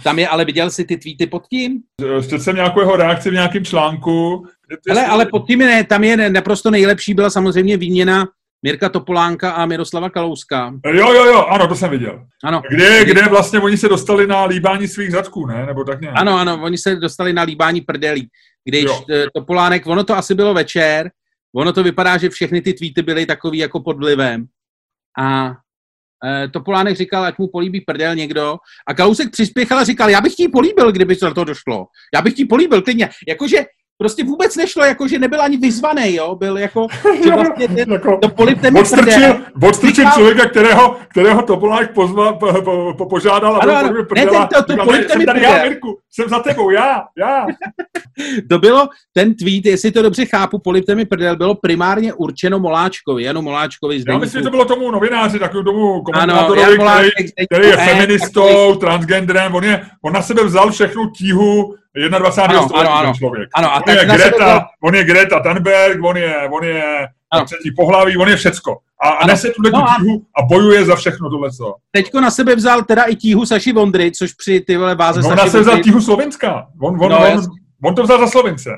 Tam 0.02 0.18
je, 0.18 0.28
ale 0.28 0.44
viděl 0.44 0.70
jsi 0.70 0.84
ty 0.84 0.96
tweety 0.96 1.26
pod 1.26 1.42
tím? 1.50 1.80
Četl 2.22 2.38
jsem 2.38 2.56
nějakou 2.56 2.80
jeho 2.80 2.96
reakci 2.96 3.30
v 3.30 3.32
nějakém 3.32 3.64
článku. 3.64 4.46
Ale, 4.90 5.06
ale 5.06 5.26
pod 5.26 5.46
tím 5.46 5.58
ne, 5.58 5.84
tam 5.84 6.04
je 6.04 6.30
naprosto 6.30 6.70
nejlepší, 6.70 7.14
byla 7.14 7.30
samozřejmě 7.30 7.76
výměna 7.76 8.28
Mirka 8.64 8.88
Topolánka 8.88 9.50
a 9.50 9.66
Miroslava 9.66 10.10
Kalouska. 10.10 10.74
Jo, 10.86 11.12
jo, 11.12 11.24
jo, 11.24 11.46
ano, 11.46 11.68
to 11.68 11.74
jsem 11.74 11.90
viděl. 11.90 12.26
Ano. 12.44 12.62
Kde, 12.70 13.04
kde 13.04 13.28
vlastně 13.28 13.60
oni 13.60 13.76
se 13.76 13.88
dostali 13.88 14.26
na 14.26 14.44
líbání 14.44 14.88
svých 14.88 15.12
zadků, 15.12 15.46
ne? 15.46 15.66
Nebo 15.66 15.84
tak 15.84 16.00
nějak? 16.00 16.16
Ano, 16.18 16.38
ano, 16.38 16.62
oni 16.62 16.78
se 16.78 16.96
dostali 16.96 17.32
na 17.32 17.42
líbání 17.42 17.80
prdelí. 17.80 18.28
Když 18.64 18.84
jo. 18.84 19.04
Eh, 19.10 19.26
Topolánek, 19.34 19.86
ono 19.86 20.04
to 20.04 20.16
asi 20.16 20.34
bylo 20.34 20.54
večer, 20.54 21.10
ono 21.56 21.72
to 21.72 21.82
vypadá, 21.82 22.16
že 22.16 22.28
všechny 22.28 22.60
ty 22.60 22.72
tweety 22.74 23.02
byly 23.02 23.26
takový 23.26 23.58
jako 23.58 23.80
pod 23.80 23.98
vlivem. 23.98 24.46
A 25.18 25.56
e, 26.24 26.48
Topolánek 26.48 26.96
říkal, 26.96 27.24
ať 27.24 27.38
mu 27.38 27.48
políbí 27.48 27.80
prdel 27.80 28.14
někdo. 28.14 28.56
A 28.86 28.94
Kalousek 28.94 29.30
přispěchal 29.30 29.78
a 29.78 29.84
říkal, 29.84 30.10
já 30.10 30.20
bych 30.20 30.34
ti 30.34 30.48
políbil, 30.48 30.92
kdyby 30.92 31.16
to 31.16 31.26
na 31.26 31.34
to 31.34 31.44
došlo. 31.44 31.86
Já 32.14 32.22
bych 32.22 32.34
ti 32.34 32.44
políbil, 32.44 32.82
klidně. 32.82 33.10
Jakože 33.28 33.64
prostě 33.98 34.24
vůbec 34.24 34.56
nešlo, 34.56 34.84
jako 34.84 35.08
že 35.08 35.18
nebyl 35.18 35.42
ani 35.42 35.56
vyzvaný, 35.56 36.14
jo, 36.14 36.34
byl 36.34 36.58
jako, 36.58 36.86
že 37.24 37.30
vlastně 37.30 37.68
ten, 37.68 37.92
jako, 37.92 38.18
to 38.22 38.28
polipte 38.28 38.70
mi 38.70 38.80
odstrčil, 38.80 39.36
odstrčil 39.62 40.04
člověka, 40.14 40.48
kterého, 40.48 40.96
kterého 41.10 41.42
Topolák 41.42 41.94
pozval, 41.94 42.34
po, 42.34 42.62
po, 42.62 42.94
po, 42.98 43.06
požádal, 43.06 43.58
ano, 43.62 43.76
ano, 43.76 43.92
ne, 43.92 44.04
ten, 44.14 44.28
to, 44.28 44.62
to 44.62 44.84
polipte 44.84 45.18
mi 45.18 45.24
já, 45.42 45.62
Mirku, 45.62 45.98
jsem 46.10 46.28
za 46.28 46.38
tebou, 46.38 46.70
já, 46.70 47.04
já. 47.18 47.46
to 48.50 48.58
bylo, 48.58 48.88
ten 49.12 49.34
tweet, 49.34 49.66
jestli 49.66 49.92
to 49.92 50.02
dobře 50.02 50.26
chápu, 50.26 50.58
polipte 50.58 50.94
mi 50.94 51.04
prdel, 51.04 51.36
bylo 51.36 51.54
primárně 51.54 52.12
určeno 52.12 52.58
Moláčkovi, 52.58 53.22
Janu 53.22 53.42
Moláčkovi. 53.42 54.04
Já 54.08 54.18
myslím, 54.18 54.40
že 54.40 54.44
to 54.44 54.50
bylo 54.50 54.64
tomu 54.64 54.90
novináři, 54.90 55.38
takovému 55.38 55.64
tomu 55.64 56.02
komentátorovi, 56.02 56.78
který, 56.78 57.10
který 57.50 57.68
je 57.68 57.76
feministou, 57.76 58.74
transgenderem, 58.74 59.54
on, 59.54 59.64
je, 59.64 59.86
on 60.02 60.12
na 60.12 60.22
sebe 60.22 60.44
vzal 60.44 60.70
všechnu 60.70 61.10
tíhu 61.10 61.74
21. 61.94 62.58
Ano, 62.58 62.68
ano, 62.74 62.94
ano. 62.94 63.14
člověk. 63.14 63.48
Ano, 63.54 63.72
a 63.72 63.76
on, 63.76 63.94
je 63.94 64.04
Greta, 64.04 64.60
to... 64.60 64.66
on 64.82 64.94
je 64.94 65.04
Greta 65.04 65.40
Thunberg, 65.40 66.04
on 66.04 66.16
je, 66.16 66.48
on 66.50 66.64
je 66.64 67.08
třetí 67.44 67.70
pohlaví, 67.76 68.16
on 68.16 68.28
je 68.28 68.36
všecko. 68.36 68.78
A, 69.02 69.08
a 69.08 69.26
nese 69.26 69.50
tuhle 69.50 69.70
no 69.70 69.90
a... 69.90 69.96
tíhu 69.98 70.22
a 70.36 70.42
bojuje 70.42 70.84
za 70.84 70.96
všechno 70.96 71.30
tohle. 71.30 71.48
Teďko 71.90 72.20
na 72.20 72.30
sebe 72.30 72.56
vzal 72.56 72.82
teda 72.82 73.02
i 73.02 73.16
tíhu 73.16 73.46
Saši 73.46 73.72
Vondry, 73.72 74.12
což 74.12 74.32
při 74.32 74.60
ty 74.60 74.76
vole 74.76 74.94
váze 74.94 75.20
no, 75.20 75.28
Saši 75.28 75.36
na 75.36 75.46
sebe 75.46 75.62
vzal 75.62 75.78
tíhu 75.78 76.00
Slovenska. 76.00 76.66
On, 76.82 77.02
on, 77.02 77.10
no, 77.10 77.18
on, 77.18 77.42
on, 77.84 77.94
to 77.94 78.02
vzal 78.02 78.18
za 78.18 78.26
Slovince. 78.26 78.70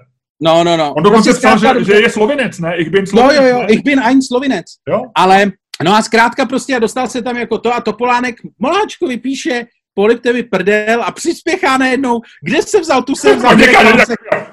No, 0.42 0.64
no, 0.64 0.76
no. 0.76 0.94
On 0.94 1.02
dokonce 1.02 1.30
prostě 1.30 1.46
psal, 1.46 1.58
že, 1.58 1.84
že, 1.84 1.92
je 1.92 2.10
slovinec, 2.10 2.58
ne? 2.58 2.76
Ich 2.76 2.90
bin 2.90 3.06
slovinec. 3.06 3.36
Jo, 3.36 3.42
jo, 3.42 3.58
jo, 3.60 3.66
ich 3.68 3.82
bin 3.82 4.00
ein 4.00 4.22
slovinec. 4.22 4.66
Jo? 4.88 5.02
Ale, 5.14 5.52
no 5.84 5.94
a 5.94 6.02
zkrátka 6.02 6.46
prostě 6.46 6.80
dostal 6.80 7.08
se 7.08 7.22
tam 7.22 7.36
jako 7.36 7.58
to 7.58 7.74
a 7.74 7.80
Topolánek 7.80 8.36
Moláčkovi 8.58 9.16
píše, 9.16 9.66
polipte 9.96 10.32
mi 10.32 10.42
prdel 10.42 11.02
a 11.02 11.10
přispěchá 11.12 11.78
najednou, 11.78 12.20
kde 12.42 12.62
se 12.62 12.80
vzal, 12.80 13.02
tu 13.02 13.14
se 13.14 13.36
vzal, 13.36 13.56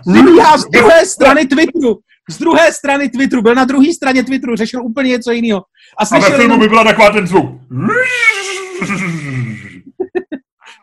vybíhá 0.08 0.58
z 0.58 0.66
druhé 0.70 1.06
strany 1.06 1.46
Twitteru, 1.46 2.00
z 2.30 2.38
druhé 2.38 2.72
strany 2.72 3.10
Twitteru, 3.10 3.42
byl 3.42 3.56
na 3.56 3.66
druhé 3.66 3.94
straně 3.94 4.24
Twitteru, 4.24 4.56
řešil 4.56 4.84
úplně 4.84 5.10
něco 5.10 5.32
jiného. 5.32 5.62
A, 6.00 6.16
a 6.16 6.20
ve 6.20 6.26
filmu 6.26 6.42
jenom... 6.42 6.60
by 6.60 6.70
byla 6.70 6.84
taková 6.84 7.10
ten 7.10 7.28
zvuk. 7.28 7.46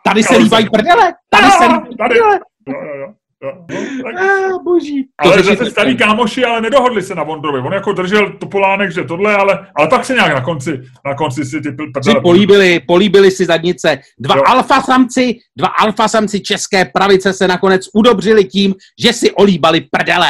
Tady 0.05 0.23
se 0.23 0.37
líbají 0.37 0.70
prdele, 0.70 1.14
tady 1.31 1.51
se 1.51 1.64
líbají 1.64 1.96
prdele. 1.96 2.40
Jo, 2.68 3.14
no, 3.42 3.66
tak... 4.03 4.14
Ah, 4.16 4.59
boží. 4.64 5.09
Ale 5.18 5.42
zase 5.42 5.70
starý 5.70 5.96
kámoši, 5.96 6.44
ale 6.44 6.61
nedohodli 6.61 7.03
se 7.03 7.14
na 7.14 7.22
Vondrovi. 7.22 7.61
On 7.61 7.72
jako 7.72 7.92
držel 7.92 8.33
Topolánek, 8.38 8.92
že 8.92 9.05
tohle, 9.05 9.37
ale, 9.37 9.66
ale 9.76 9.88
pak 9.88 10.05
se 10.05 10.14
nějak 10.14 10.35
na 10.35 10.40
konci, 10.40 10.81
na 11.07 11.14
konci 11.14 11.44
si 11.44 11.61
ty 11.61 11.72
prdele... 11.72 12.20
políbili, 12.20 12.81
políbili 12.81 13.31
si 13.31 13.44
zadnice. 13.44 13.98
Dva 14.18 14.37
jo. 14.37 14.42
alfa 14.46 14.81
samci, 14.81 15.38
dva 15.57 15.68
alfa 15.68 16.09
samci 16.09 16.40
české 16.40 16.85
pravice 16.85 17.33
se 17.33 17.48
nakonec 17.48 17.88
udobřili 17.94 18.44
tím, 18.44 18.74
že 18.98 19.12
si 19.12 19.31
olíbali 19.31 19.81
prdele. 19.81 20.29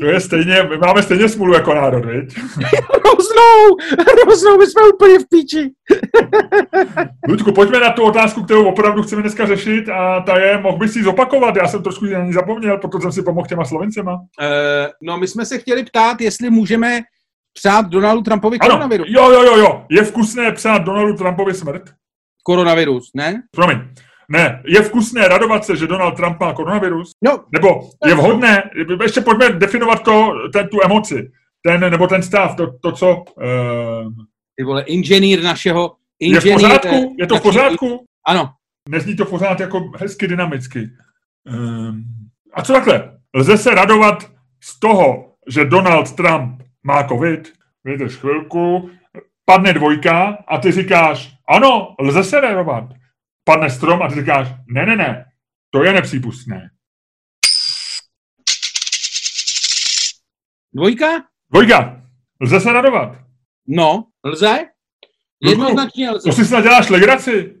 To 0.00 0.06
je 0.06 0.20
stejně, 0.20 0.62
my 0.62 0.78
máme 0.78 1.02
stejně 1.02 1.28
smůlu 1.28 1.54
jako 1.54 1.74
národ, 1.74 2.04
viď? 2.04 2.38
hroznou, 3.18 3.76
hroznou, 4.24 4.58
my 4.58 4.66
jsme 4.66 4.82
úplně 4.94 5.18
v 5.18 5.28
píči. 5.28 5.70
Ludku, 7.28 7.52
pojďme 7.52 7.80
na 7.80 7.90
tu 7.92 8.02
otázku, 8.02 8.42
kterou 8.42 8.64
opravdu 8.64 9.02
chceme 9.02 9.22
dneska 9.22 9.46
řešit 9.46 9.88
a 9.88 10.20
ta 10.20 10.38
je, 10.38 10.58
mohl 10.58 10.78
bys 10.78 10.92
si 10.92 11.02
zopakovat, 11.02 11.56
já 11.56 11.68
jsem 11.68 11.82
trošku 11.82 12.04
na 12.04 12.24
ní 12.24 12.32
zapomněl, 12.32 12.78
protože 12.78 13.02
jsem 13.02 13.12
si 13.12 13.22
pomohl 13.22 13.46
těma 13.46 13.64
Slovencema. 13.64 14.14
Uh, 14.14 14.18
no, 15.02 15.18
my 15.18 15.28
jsme 15.28 15.46
se 15.46 15.58
chtěli 15.58 15.84
ptát, 15.84 16.20
jestli 16.20 16.50
můžeme 16.50 17.00
přát 17.52 17.86
Donaldu 17.86 18.22
Trumpovi 18.22 18.58
ano, 18.58 18.70
koronavirus. 18.70 19.06
Jo, 19.10 19.30
jo, 19.30 19.42
jo, 19.42 19.56
jo, 19.56 19.86
je 19.90 20.02
vkusné 20.02 20.52
přát 20.52 20.78
Donaldu 20.82 21.16
Trumpovi 21.16 21.54
smrt? 21.54 21.82
Koronavirus, 22.42 23.10
ne? 23.14 23.42
Promiň. 23.50 23.78
Ne, 24.30 24.62
je 24.66 24.82
vkusné 24.82 25.28
radovat 25.28 25.64
se, 25.64 25.76
že 25.76 25.86
Donald 25.86 26.16
Trump 26.16 26.40
má 26.40 26.52
koronavirus? 26.52 27.10
No. 27.24 27.44
Nebo 27.52 27.90
je 28.06 28.14
vhodné, 28.14 28.70
ještě 29.02 29.20
pojďme 29.20 29.50
definovat 29.50 30.02
to, 30.02 30.32
ten, 30.52 30.68
tu 30.68 30.78
emoci, 30.84 31.30
ten, 31.62 31.90
nebo 31.90 32.06
ten 32.06 32.22
stav, 32.22 32.56
to, 32.56 32.78
to 32.78 32.92
co... 32.92 33.16
Uh, 33.16 34.12
Ty 34.56 34.64
vole, 34.64 34.82
inženýr 34.82 35.42
našeho... 35.42 35.94
Inženýr, 36.20 36.46
je 36.46 36.52
v 36.52 36.60
pořádku? 36.60 37.16
Je 37.18 37.26
to 37.26 37.36
v 37.36 37.42
pořádku? 37.42 38.04
Ano. 38.26 38.52
Nezní 38.88 39.16
to 39.16 39.24
pořád 39.24 39.60
jako 39.60 39.90
hezky 39.96 40.28
dynamicky. 40.28 40.88
Um, 41.48 42.04
a 42.54 42.62
co 42.62 42.72
takhle? 42.72 43.18
Lze 43.34 43.58
se 43.58 43.74
radovat 43.74 44.30
z 44.62 44.80
toho, 44.80 45.32
že 45.48 45.64
Donald 45.64 46.16
Trump 46.16 46.62
má 46.82 47.08
covid? 47.08 47.52
Vydrž 47.84 48.16
chvilku, 48.16 48.90
padne 49.44 49.72
dvojka 49.72 50.38
a 50.48 50.58
ty 50.58 50.72
říkáš, 50.72 51.34
ano, 51.48 51.94
lze 52.00 52.24
se 52.24 52.40
radovat 52.40 52.84
padne 53.48 53.70
strom 53.70 54.02
a 54.02 54.08
ty 54.08 54.14
říkáš, 54.14 54.48
ne, 54.66 54.86
ne, 54.86 54.96
ne, 54.96 55.24
to 55.70 55.84
je 55.84 55.92
nepřípustné. 55.92 56.70
Dvojka? 60.74 61.06
Dvojka. 61.50 62.02
Lze 62.40 62.60
se 62.60 62.72
radovat. 62.72 63.18
No, 63.66 64.04
lze. 64.24 64.58
Jednoznačně 65.42 66.10
lze. 66.10 66.30
To 66.30 66.32
si 66.32 66.44
snad 66.44 66.60
děláš 66.60 66.88
legraci. 66.88 67.54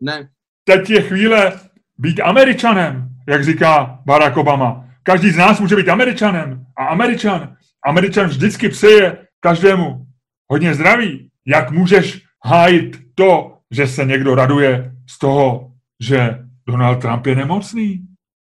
Ne. 0.00 0.28
Teď 0.64 0.90
je 0.90 1.02
chvíle 1.02 1.60
být 1.98 2.20
američanem, 2.20 3.08
jak 3.28 3.44
říká 3.44 4.02
Barack 4.06 4.36
Obama. 4.36 4.88
Každý 5.02 5.30
z 5.30 5.36
nás 5.36 5.60
může 5.60 5.76
být 5.76 5.88
američanem. 5.88 6.66
A 6.78 6.86
američan, 6.86 7.56
američan 7.84 8.26
vždycky 8.26 8.68
přeje 8.68 9.26
každému 9.40 10.06
hodně 10.48 10.74
zdraví. 10.74 11.30
Jak 11.46 11.70
můžeš 11.70 12.22
hájit 12.44 12.96
to, 13.14 13.58
že 13.70 13.86
se 13.86 14.04
někdo 14.04 14.34
raduje 14.34 14.95
z 15.10 15.18
toho, 15.18 15.72
že 16.00 16.38
Donald 16.68 17.00
Trump 17.00 17.26
je 17.26 17.34
nemocný? 17.34 18.06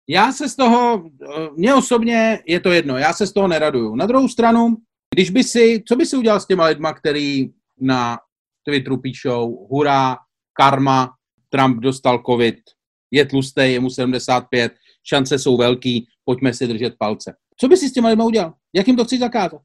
Já 0.09 0.31
se 0.31 0.49
z 0.49 0.55
toho, 0.55 1.03
mně 1.57 1.73
osobně 1.73 2.39
je 2.47 2.59
to 2.59 2.71
jedno, 2.71 2.97
já 2.97 3.13
se 3.13 3.27
z 3.27 3.33
toho 3.33 3.47
neraduju. 3.47 3.95
Na 3.95 4.05
druhou 4.05 4.27
stranu, 4.27 4.77
když 5.15 5.29
by 5.29 5.43
si, 5.43 5.83
co 5.87 5.95
by 5.95 6.05
si 6.05 6.17
udělal 6.17 6.39
s 6.39 6.47
těma 6.47 6.65
lidma, 6.65 6.93
který 6.93 7.49
na 7.81 8.17
Twitteru 8.63 8.97
píšou, 8.97 9.67
hurá, 9.71 10.17
karma, 10.53 11.11
Trump 11.49 11.79
dostal 11.79 12.23
covid, 12.25 12.55
je 13.11 13.25
tlustý, 13.25 13.61
je 13.61 13.79
mu 13.79 13.89
75, 13.89 14.73
šance 15.03 15.39
jsou 15.39 15.57
velký, 15.57 16.07
pojďme 16.25 16.53
si 16.53 16.67
držet 16.67 16.95
palce. 16.99 17.33
Co 17.57 17.67
by 17.67 17.77
si 17.77 17.89
s 17.89 17.93
těma 17.93 18.09
lidma 18.09 18.25
udělal? 18.25 18.53
Jak 18.75 18.87
jim 18.87 18.95
to 18.95 19.05
chci 19.05 19.17
zakázat? 19.17 19.61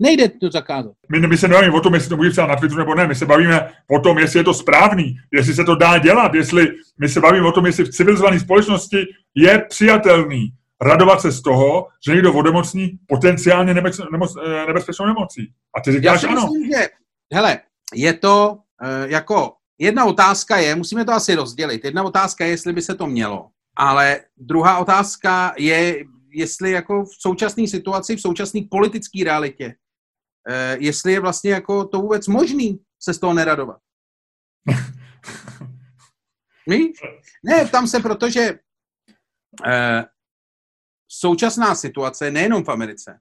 Nejde 0.00 0.28
to 0.28 0.50
zakázat. 0.50 0.92
My, 1.08 1.20
my 1.20 1.36
se 1.36 1.48
nebavíme 1.48 1.74
o 1.74 1.80
tom, 1.80 1.94
jestli 1.94 2.08
to 2.08 2.16
může 2.16 2.30
psát 2.30 2.46
na 2.46 2.56
Twitteru 2.56 2.78
nebo 2.78 2.94
ne. 2.94 3.06
My 3.06 3.14
se 3.14 3.26
bavíme 3.26 3.70
o 3.90 3.98
tom, 3.98 4.18
jestli 4.18 4.40
je 4.40 4.44
to 4.44 4.54
správný, 4.54 5.16
jestli 5.32 5.54
se 5.54 5.64
to 5.64 5.74
dá 5.74 5.98
dělat, 5.98 6.34
jestli 6.34 6.68
my 6.98 7.08
se 7.08 7.20
bavíme 7.20 7.46
o 7.46 7.52
tom, 7.52 7.66
jestli 7.66 7.84
v 7.84 7.90
civilizované 7.90 8.40
společnosti 8.40 9.06
je 9.34 9.66
přijatelný 9.68 10.52
radovat 10.80 11.20
se 11.20 11.32
z 11.32 11.42
toho, 11.42 11.88
že 12.06 12.12
někdo 12.12 12.32
vodemocní 12.32 12.98
potenciálně 13.06 13.74
nebec, 13.74 14.00
nemoc, 14.12 14.34
eh, 14.46 14.66
nebezpečnou 14.66 15.06
nemocí. 15.06 15.52
A 15.76 15.80
ty 15.80 15.92
říkáš 15.92 16.02
Já 16.02 16.18
si 16.18 16.26
ano. 16.26 16.42
Myslím, 16.42 16.72
že, 16.72 16.88
hele, 17.34 17.60
je 17.94 18.12
to 18.12 18.58
uh, 18.82 19.10
jako, 19.10 19.52
jedna 19.78 20.04
otázka 20.04 20.56
je, 20.56 20.74
musíme 20.74 21.04
to 21.04 21.12
asi 21.12 21.34
rozdělit, 21.34 21.84
jedna 21.84 22.02
otázka 22.02 22.44
je, 22.44 22.50
jestli 22.50 22.72
by 22.72 22.82
se 22.82 22.94
to 22.94 23.06
mělo, 23.06 23.48
ale 23.76 24.20
druhá 24.36 24.78
otázka 24.78 25.54
je, 25.58 26.04
jestli 26.30 26.70
jako 26.70 27.04
v 27.04 27.14
současné 27.18 27.68
situaci, 27.68 28.16
v 28.16 28.20
současné 28.20 28.60
politické 28.70 29.24
realitě, 29.24 29.74
jestli 30.78 31.12
je 31.12 31.20
vlastně 31.20 31.50
jako 31.50 31.84
to 31.84 32.00
vůbec 32.00 32.26
možný 32.26 32.80
se 33.02 33.14
z 33.14 33.18
toho 33.18 33.34
neradovat. 33.34 33.78
Víš? 36.68 36.98
Ne, 37.44 37.68
tam 37.68 37.86
se, 37.86 38.00
protože 38.00 38.58
eh, 39.66 40.04
současná 41.08 41.74
situace, 41.74 42.30
nejenom 42.30 42.64
v 42.64 42.68
Americe, 42.68 43.18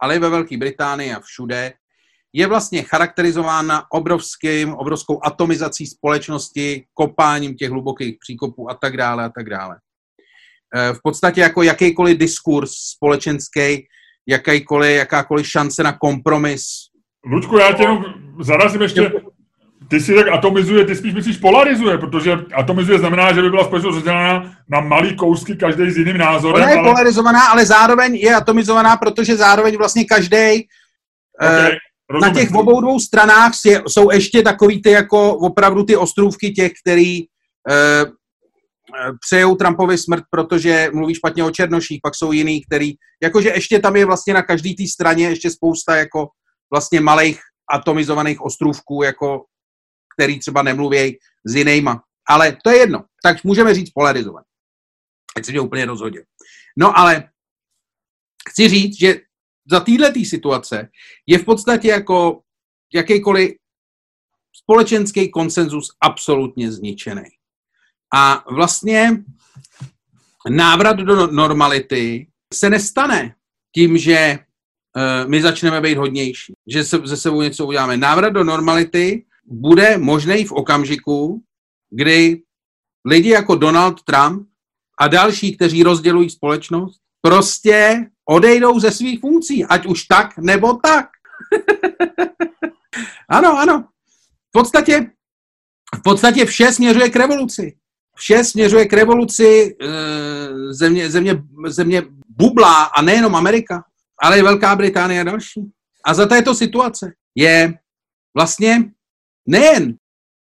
ale 0.00 0.16
i 0.16 0.18
ve 0.18 0.28
Velké 0.28 0.56
Británii 0.56 1.14
a 1.14 1.20
všude, 1.20 1.72
je 2.32 2.46
vlastně 2.46 2.82
charakterizována 2.82 3.86
obrovským, 3.92 4.74
obrovskou 4.74 5.20
atomizací 5.24 5.86
společnosti, 5.86 6.86
kopáním 6.94 7.56
těch 7.56 7.70
hlubokých 7.70 8.16
příkopů 8.20 8.70
a 8.70 8.74
tak 8.74 8.96
dále 8.96 9.24
a 9.24 9.28
tak 9.28 9.50
dále. 9.50 9.80
Eh, 10.76 10.92
v 10.92 10.98
podstatě 11.02 11.40
jako 11.40 11.62
jakýkoliv 11.62 12.18
diskurs 12.18 12.72
společenský, 12.72 13.86
jakýkoliv, 14.26 14.96
jakákoliv 14.96 15.48
šance 15.48 15.82
na 15.82 15.92
kompromis. 15.92 16.62
Ludku, 17.26 17.58
já 17.58 17.72
tě 17.72 17.82
jenom 17.82 18.04
zarazím 18.40 18.82
ještě, 18.82 19.12
ty 19.88 20.00
si 20.00 20.14
tak 20.14 20.28
atomizuje, 20.28 20.84
ty 20.84 20.96
spíš 20.96 21.14
myslíš 21.14 21.36
polarizuje, 21.36 21.98
protože 21.98 22.32
atomizuje 22.54 22.98
znamená, 22.98 23.32
že 23.32 23.42
by 23.42 23.50
byla 23.50 23.64
společnost 23.64 23.94
rozdělená 23.94 24.56
na 24.68 24.80
malý 24.80 25.16
kousky, 25.16 25.56
každý 25.56 25.90
s 25.90 25.96
jiným 25.96 26.18
názorem. 26.18 26.62
Ona 26.62 26.70
je 26.70 26.78
ale... 26.78 26.90
polarizovaná, 26.90 27.46
ale 27.46 27.66
zároveň 27.66 28.14
je 28.14 28.34
atomizovaná, 28.34 28.96
protože 28.96 29.36
zároveň 29.36 29.76
vlastně 29.76 30.04
každý 30.04 30.66
okay, 31.40 31.72
eh, 31.72 32.20
na 32.20 32.34
těch 32.34 32.54
obou 32.54 32.80
dvou 32.80 33.00
stranách 33.00 33.52
jsou 33.88 34.10
ještě 34.10 34.42
takový 34.42 34.82
ty 34.82 34.90
jako 34.90 35.34
opravdu 35.34 35.84
ty 35.84 35.96
ostrůvky 35.96 36.50
těch, 36.50 36.72
který 36.84 37.20
eh, 37.70 38.04
přejou 39.20 39.54
Trumpovi 39.54 39.98
smrt, 39.98 40.24
protože 40.30 40.90
mluví 40.94 41.14
špatně 41.14 41.44
o 41.44 41.50
černoších, 41.50 42.00
pak 42.02 42.14
jsou 42.14 42.32
jiný, 42.32 42.64
který, 42.64 42.92
jakože 43.22 43.48
ještě 43.48 43.78
tam 43.78 43.96
je 43.96 44.06
vlastně 44.06 44.34
na 44.34 44.42
každé 44.42 44.70
té 44.74 44.86
straně 44.86 45.28
ještě 45.28 45.50
spousta 45.50 45.96
jako 45.96 46.28
vlastně 46.72 47.00
malých 47.00 47.40
atomizovaných 47.70 48.40
ostrůvků, 48.40 49.02
jako 49.02 49.44
který 50.14 50.38
třeba 50.38 50.62
nemluví 50.62 51.18
s 51.44 51.54
jinýma. 51.54 52.02
Ale 52.28 52.56
to 52.64 52.70
je 52.70 52.76
jedno. 52.76 53.04
Tak 53.22 53.44
můžeme 53.44 53.74
říct 53.74 53.90
polarizovat. 53.90 54.44
Ať 55.36 55.44
se 55.44 55.52
mě 55.52 55.60
úplně 55.60 55.86
rozhodě. 55.86 56.24
No 56.78 56.98
ale 56.98 57.30
chci 58.50 58.68
říct, 58.68 58.98
že 58.98 59.20
za 59.70 59.80
této 59.80 60.20
situace 60.24 60.88
je 61.26 61.38
v 61.38 61.44
podstatě 61.44 61.88
jako 61.88 62.40
jakýkoliv 62.94 63.50
společenský 64.52 65.30
konsenzus 65.30 65.88
absolutně 66.00 66.72
zničený. 66.72 67.24
A 68.14 68.44
vlastně 68.50 69.24
návrat 70.50 70.96
do 70.96 71.26
normality 71.26 72.26
se 72.54 72.70
nestane 72.70 73.34
tím, 73.74 73.98
že 73.98 74.38
uh, 74.38 75.30
my 75.30 75.42
začneme 75.42 75.80
být 75.80 75.98
hodnější, 75.98 76.52
že 76.72 76.84
se, 76.84 77.00
ze 77.04 77.16
sebou 77.16 77.42
něco 77.42 77.66
uděláme. 77.66 77.96
Návrat 77.96 78.30
do 78.30 78.44
normality 78.44 79.26
bude 79.46 79.98
možný 79.98 80.44
v 80.44 80.52
okamžiku, 80.52 81.42
kdy 81.90 82.42
lidi 83.04 83.28
jako 83.28 83.54
Donald 83.54 84.02
Trump 84.02 84.48
a 85.00 85.08
další, 85.08 85.56
kteří 85.56 85.82
rozdělují 85.82 86.30
společnost, 86.30 87.00
prostě 87.20 88.06
odejdou 88.28 88.80
ze 88.80 88.90
svých 88.90 89.20
funkcí, 89.20 89.64
ať 89.64 89.86
už 89.86 90.04
tak 90.04 90.38
nebo 90.38 90.74
tak. 90.74 91.08
ano, 93.28 93.58
ano. 93.58 93.88
V 94.48 94.52
podstatě, 94.52 95.10
v 95.98 96.02
podstatě 96.02 96.44
vše 96.44 96.72
směřuje 96.72 97.10
k 97.10 97.16
revoluci 97.16 97.76
vše 98.14 98.44
směřuje 98.44 98.86
k 98.86 98.92
revoluci, 98.92 99.76
eh, 99.82 99.88
země, 100.70 101.10
země, 101.10 101.42
země 101.66 102.02
bublá 102.28 102.84
a 102.84 103.02
nejenom 103.02 103.36
Amerika, 103.36 103.84
ale 104.22 104.38
i 104.38 104.42
Velká 104.42 104.76
Británie 104.76 105.20
a 105.20 105.24
další. 105.24 105.60
A 106.04 106.14
za 106.14 106.26
této 106.26 106.54
situace 106.54 107.12
je 107.34 107.74
vlastně 108.34 108.84
nejen 109.48 109.94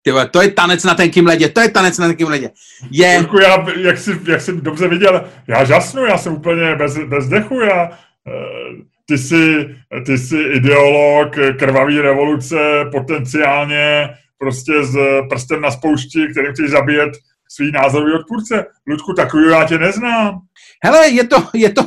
Tyhle, 0.05 0.29
to 0.29 0.43
je 0.43 0.51
tanec 0.51 0.85
na 0.85 0.95
tenkým 0.95 1.27
ledě, 1.27 1.49
to 1.49 1.61
je 1.61 1.69
tanec 1.69 1.99
na 1.99 2.07
tenkým 2.07 2.29
ledě. 2.29 2.51
Je... 2.91 3.09
Jirku, 3.09 3.41
já, 3.41 3.67
jak, 3.79 3.99
jsi, 3.99 4.11
jak 4.29 4.41
jsi 4.41 4.53
dobře 4.53 4.89
viděl, 4.89 5.25
já 5.49 5.65
žasnu, 5.65 6.05
já 6.05 6.19
jsem 6.19 6.33
úplně 6.33 6.75
bez, 6.75 6.99
bez 6.99 7.29
dechu, 7.29 7.61
já, 7.61 7.91
eh, 8.29 8.83
ty 9.07 9.19
jsi, 9.19 9.75
ty 10.07 10.19
jsi 10.19 10.39
ideolog 10.39 11.37
krvavý 11.59 12.01
revoluce, 12.01 12.57
potenciálně 12.93 14.09
prostě 14.39 14.85
s 14.85 14.97
prstem 15.29 15.61
na 15.61 15.71
spoušti, 15.71 16.29
který 16.33 16.53
chceš 16.53 16.71
zabíjet 16.71 17.13
svý 17.55 17.73
názorový 17.73 18.13
odpůrce. 18.13 18.67
Ludku, 18.87 19.13
takový 19.13 19.51
já 19.51 19.65
tě 19.65 19.79
neznám. 19.79 20.41
Hele, 20.85 21.09
je 21.09 21.27
to, 21.27 21.37
je 21.55 21.71
to... 21.71 21.83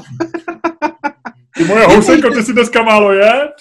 ty 1.58 1.64
moje 1.64 1.86
housenko, 1.86 2.30
ty 2.30 2.44
si 2.44 2.54
dneska 2.54 2.84
málo 2.84 3.12
jet? 3.14 3.52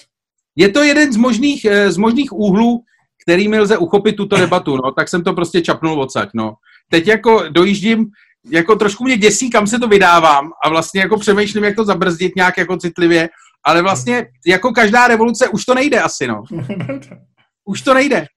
Je 0.55 0.69
to 0.69 0.83
jeden 0.83 1.13
z 1.13 1.17
možných, 1.17 1.65
eh, 1.65 1.91
z 1.91 1.97
možných 1.97 2.33
úhlů, 2.33 2.83
kterými 3.23 3.59
lze 3.59 3.77
uchopit 3.77 4.15
tuto 4.15 4.37
debatu, 4.37 4.77
no, 4.77 4.91
tak 4.91 5.09
jsem 5.09 5.23
to 5.23 5.33
prostě 5.33 5.61
čapnul 5.61 6.01
odsaď, 6.01 6.29
no. 6.33 6.55
Teď 6.89 7.07
jako 7.07 7.49
dojíždím, 7.49 8.05
jako 8.51 8.75
trošku 8.75 9.03
mě 9.03 9.17
děsí, 9.17 9.49
kam 9.49 9.67
se 9.67 9.79
to 9.79 9.87
vydávám 9.87 10.51
a 10.65 10.69
vlastně 10.69 11.01
jako 11.01 11.17
přemýšlím, 11.19 11.63
jak 11.63 11.75
to 11.75 11.85
zabrzdit 11.85 12.35
nějak 12.35 12.57
jako 12.57 12.77
citlivě, 12.77 13.29
ale 13.65 13.81
vlastně 13.81 14.27
jako 14.47 14.71
každá 14.71 15.07
revoluce 15.07 15.49
už 15.49 15.65
to 15.65 15.73
nejde 15.73 16.01
asi, 16.01 16.27
no. 16.27 16.43
Už 17.67 17.81
to 17.81 17.93
nejde. 17.93 18.27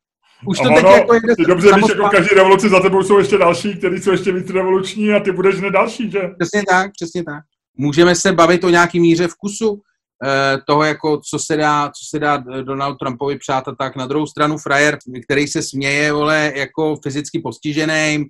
Už 0.46 0.58
to 0.58 0.64
ono, 0.64 0.74
teď 0.74 0.84
jako 0.84 1.14
jede 1.14 1.36
Ty 1.36 1.44
dobře 1.44 1.72
víš, 1.74 1.84
jako 1.88 2.08
každý 2.08 2.36
revoluci 2.36 2.68
za 2.68 2.80
tebou 2.80 3.02
jsou 3.02 3.18
ještě 3.18 3.38
další, 3.38 3.74
kteří 3.76 4.02
jsou 4.02 4.10
ještě 4.10 4.32
víc 4.32 4.50
revoluční 4.50 5.12
a 5.12 5.20
ty 5.20 5.32
budeš 5.32 5.54
hned 5.56 5.70
další, 5.70 6.10
že? 6.10 6.20
Přesně 6.38 6.62
tak, 6.68 6.90
přesně 6.92 7.24
tak. 7.24 7.44
Můžeme 7.76 8.14
se 8.14 8.32
bavit 8.32 8.64
o 8.64 8.70
nějaký 8.70 9.00
míře 9.00 9.28
vkusu, 9.28 9.80
eh, 10.24 10.58
toho, 10.66 10.84
jako, 10.84 11.20
co 11.30 11.38
se, 11.38 11.56
dá, 11.56 11.88
co 11.88 12.04
se 12.10 12.18
dá 12.18 12.36
Donald 12.62 12.96
Trumpovi 12.96 13.38
přát 13.38 13.68
a 13.68 13.74
tak. 13.74 13.96
Na 13.96 14.06
druhou 14.06 14.26
stranu 14.26 14.58
frajer, 14.58 14.98
který 15.24 15.46
se 15.46 15.62
směje, 15.62 16.12
vole, 16.12 16.52
jako 16.56 16.96
fyzicky 17.02 17.38
postižený, 17.38 18.24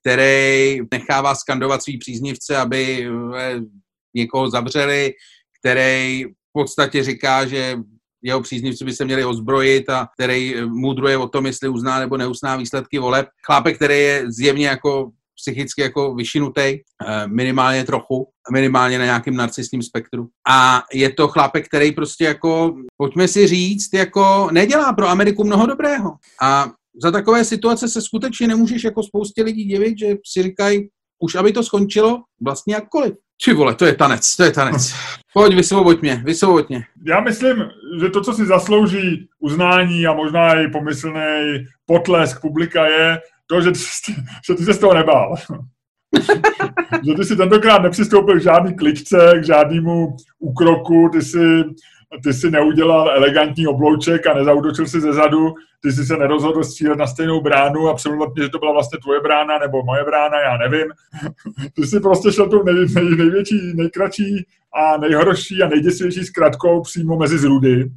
který 0.00 0.80
nechává 0.92 1.34
skandovat 1.34 1.82
svý 1.82 1.98
příznivce, 1.98 2.56
aby 2.56 3.08
vole, 3.10 3.60
někoho 4.14 4.50
zavřeli, 4.50 5.12
který 5.60 6.24
v 6.24 6.52
podstatě 6.52 7.04
říká, 7.04 7.46
že 7.46 7.76
jeho 8.22 8.40
příznivci 8.40 8.84
by 8.84 8.92
se 8.92 9.04
měli 9.04 9.24
ozbrojit 9.24 9.90
a 9.90 10.08
který 10.14 10.54
mudruje 10.66 11.16
o 11.16 11.28
tom, 11.28 11.46
jestli 11.46 11.68
uzná 11.68 12.00
nebo 12.00 12.16
neuzná 12.16 12.56
výsledky 12.56 12.98
voleb. 12.98 13.26
Chlápek, 13.46 13.76
který 13.76 13.94
je 13.94 14.24
zjevně 14.28 14.66
jako 14.66 15.10
psychicky 15.40 15.82
jako 15.82 16.14
vyšinutý, 16.14 16.78
minimálně 17.26 17.84
trochu, 17.84 18.28
minimálně 18.52 18.98
na 18.98 19.04
nějakém 19.04 19.36
narcistním 19.36 19.82
spektru. 19.82 20.28
A 20.48 20.82
je 20.92 21.12
to 21.12 21.28
chlápek, 21.28 21.68
který 21.68 21.92
prostě 21.92 22.24
jako, 22.24 22.74
pojďme 22.96 23.28
si 23.28 23.46
říct, 23.46 23.94
jako 23.94 24.48
nedělá 24.52 24.92
pro 24.92 25.08
Ameriku 25.08 25.44
mnoho 25.44 25.66
dobrého. 25.66 26.10
A 26.42 26.70
za 27.02 27.10
takové 27.10 27.44
situace 27.44 27.88
se 27.88 28.02
skutečně 28.02 28.48
nemůžeš 28.48 28.84
jako 28.84 29.02
spoustě 29.02 29.42
lidí 29.42 29.64
divit, 29.64 29.98
že 29.98 30.16
si 30.32 30.42
říkají, 30.42 30.88
už 31.22 31.34
aby 31.34 31.52
to 31.52 31.62
skončilo, 31.62 32.22
vlastně 32.42 32.74
jakkoliv. 32.74 33.14
Či 33.40 33.52
vole, 33.52 33.74
to 33.74 33.86
je 33.86 33.94
tanec, 33.94 34.36
to 34.36 34.44
je 34.44 34.52
tanec. 34.52 34.94
Pojď, 35.34 35.54
vysvoboď 35.54 36.00
mě, 36.00 36.22
vysvoboď 36.24 36.68
mě. 36.68 36.84
Já 37.06 37.20
myslím, 37.20 37.64
že 38.00 38.08
to, 38.08 38.20
co 38.20 38.32
si 38.32 38.46
zaslouží 38.46 39.28
uznání 39.40 40.06
a 40.06 40.12
možná 40.12 40.60
i 40.60 40.68
pomyslný 40.68 41.66
potlesk 41.86 42.40
publika 42.40 42.86
je 42.86 43.18
to, 43.46 43.60
že 43.60 43.70
ty, 43.70 44.14
že 44.46 44.54
ty 44.54 44.64
se 44.64 44.74
z 44.74 44.78
toho 44.78 44.94
nebál. 44.94 45.34
že 47.06 47.14
ty 47.14 47.24
si 47.24 47.36
tentokrát 47.36 47.82
nepřistoupil 47.82 48.38
k 48.38 48.42
žádný 48.42 48.76
kličce, 48.76 49.32
k 49.40 49.44
žádnému 49.44 50.16
úkroku, 50.38 51.08
ty 51.12 51.22
si 51.22 51.64
ty 52.22 52.34
si 52.34 52.50
neudělal 52.50 53.10
elegantní 53.10 53.66
oblouček 53.66 54.26
a 54.26 54.34
nezautočil 54.34 54.86
si 54.86 55.00
ze 55.00 55.12
zadu, 55.12 55.54
ty 55.80 55.92
si 55.92 56.04
se 56.04 56.16
nerozhodl 56.16 56.64
střílet 56.64 56.98
na 56.98 57.06
stejnou 57.06 57.40
bránu 57.40 57.88
a 57.88 57.94
přemluvat 57.94 58.34
mě, 58.34 58.42
že 58.42 58.48
to 58.48 58.58
byla 58.58 58.72
vlastně 58.72 58.98
tvoje 59.02 59.20
brána 59.20 59.58
nebo 59.58 59.82
moje 59.82 60.04
brána, 60.04 60.40
já 60.40 60.56
nevím. 60.56 60.86
ty 61.74 61.86
si 61.86 62.00
prostě 62.00 62.32
šel 62.32 62.48
tou 62.48 62.62
nej, 62.62 62.86
nej, 62.94 63.04
největší, 63.04 63.72
nejkratší 63.74 64.46
a 64.74 64.96
nejhorší 64.96 65.62
a 65.62 65.68
nejděsivější 65.68 66.24
zkratkou 66.24 66.82
přímo 66.82 67.16
mezi 67.16 67.38
zrudy. 67.38 67.90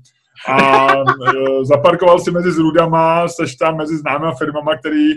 A 0.48 0.88
e, 0.92 1.66
zaparkoval 1.66 2.20
si 2.20 2.32
mezi 2.32 2.52
zrudama, 2.52 3.28
seš 3.28 3.56
tam 3.56 3.78
mezi 3.78 3.98
známými 3.98 4.32
firmama, 4.38 4.78
který 4.78 5.14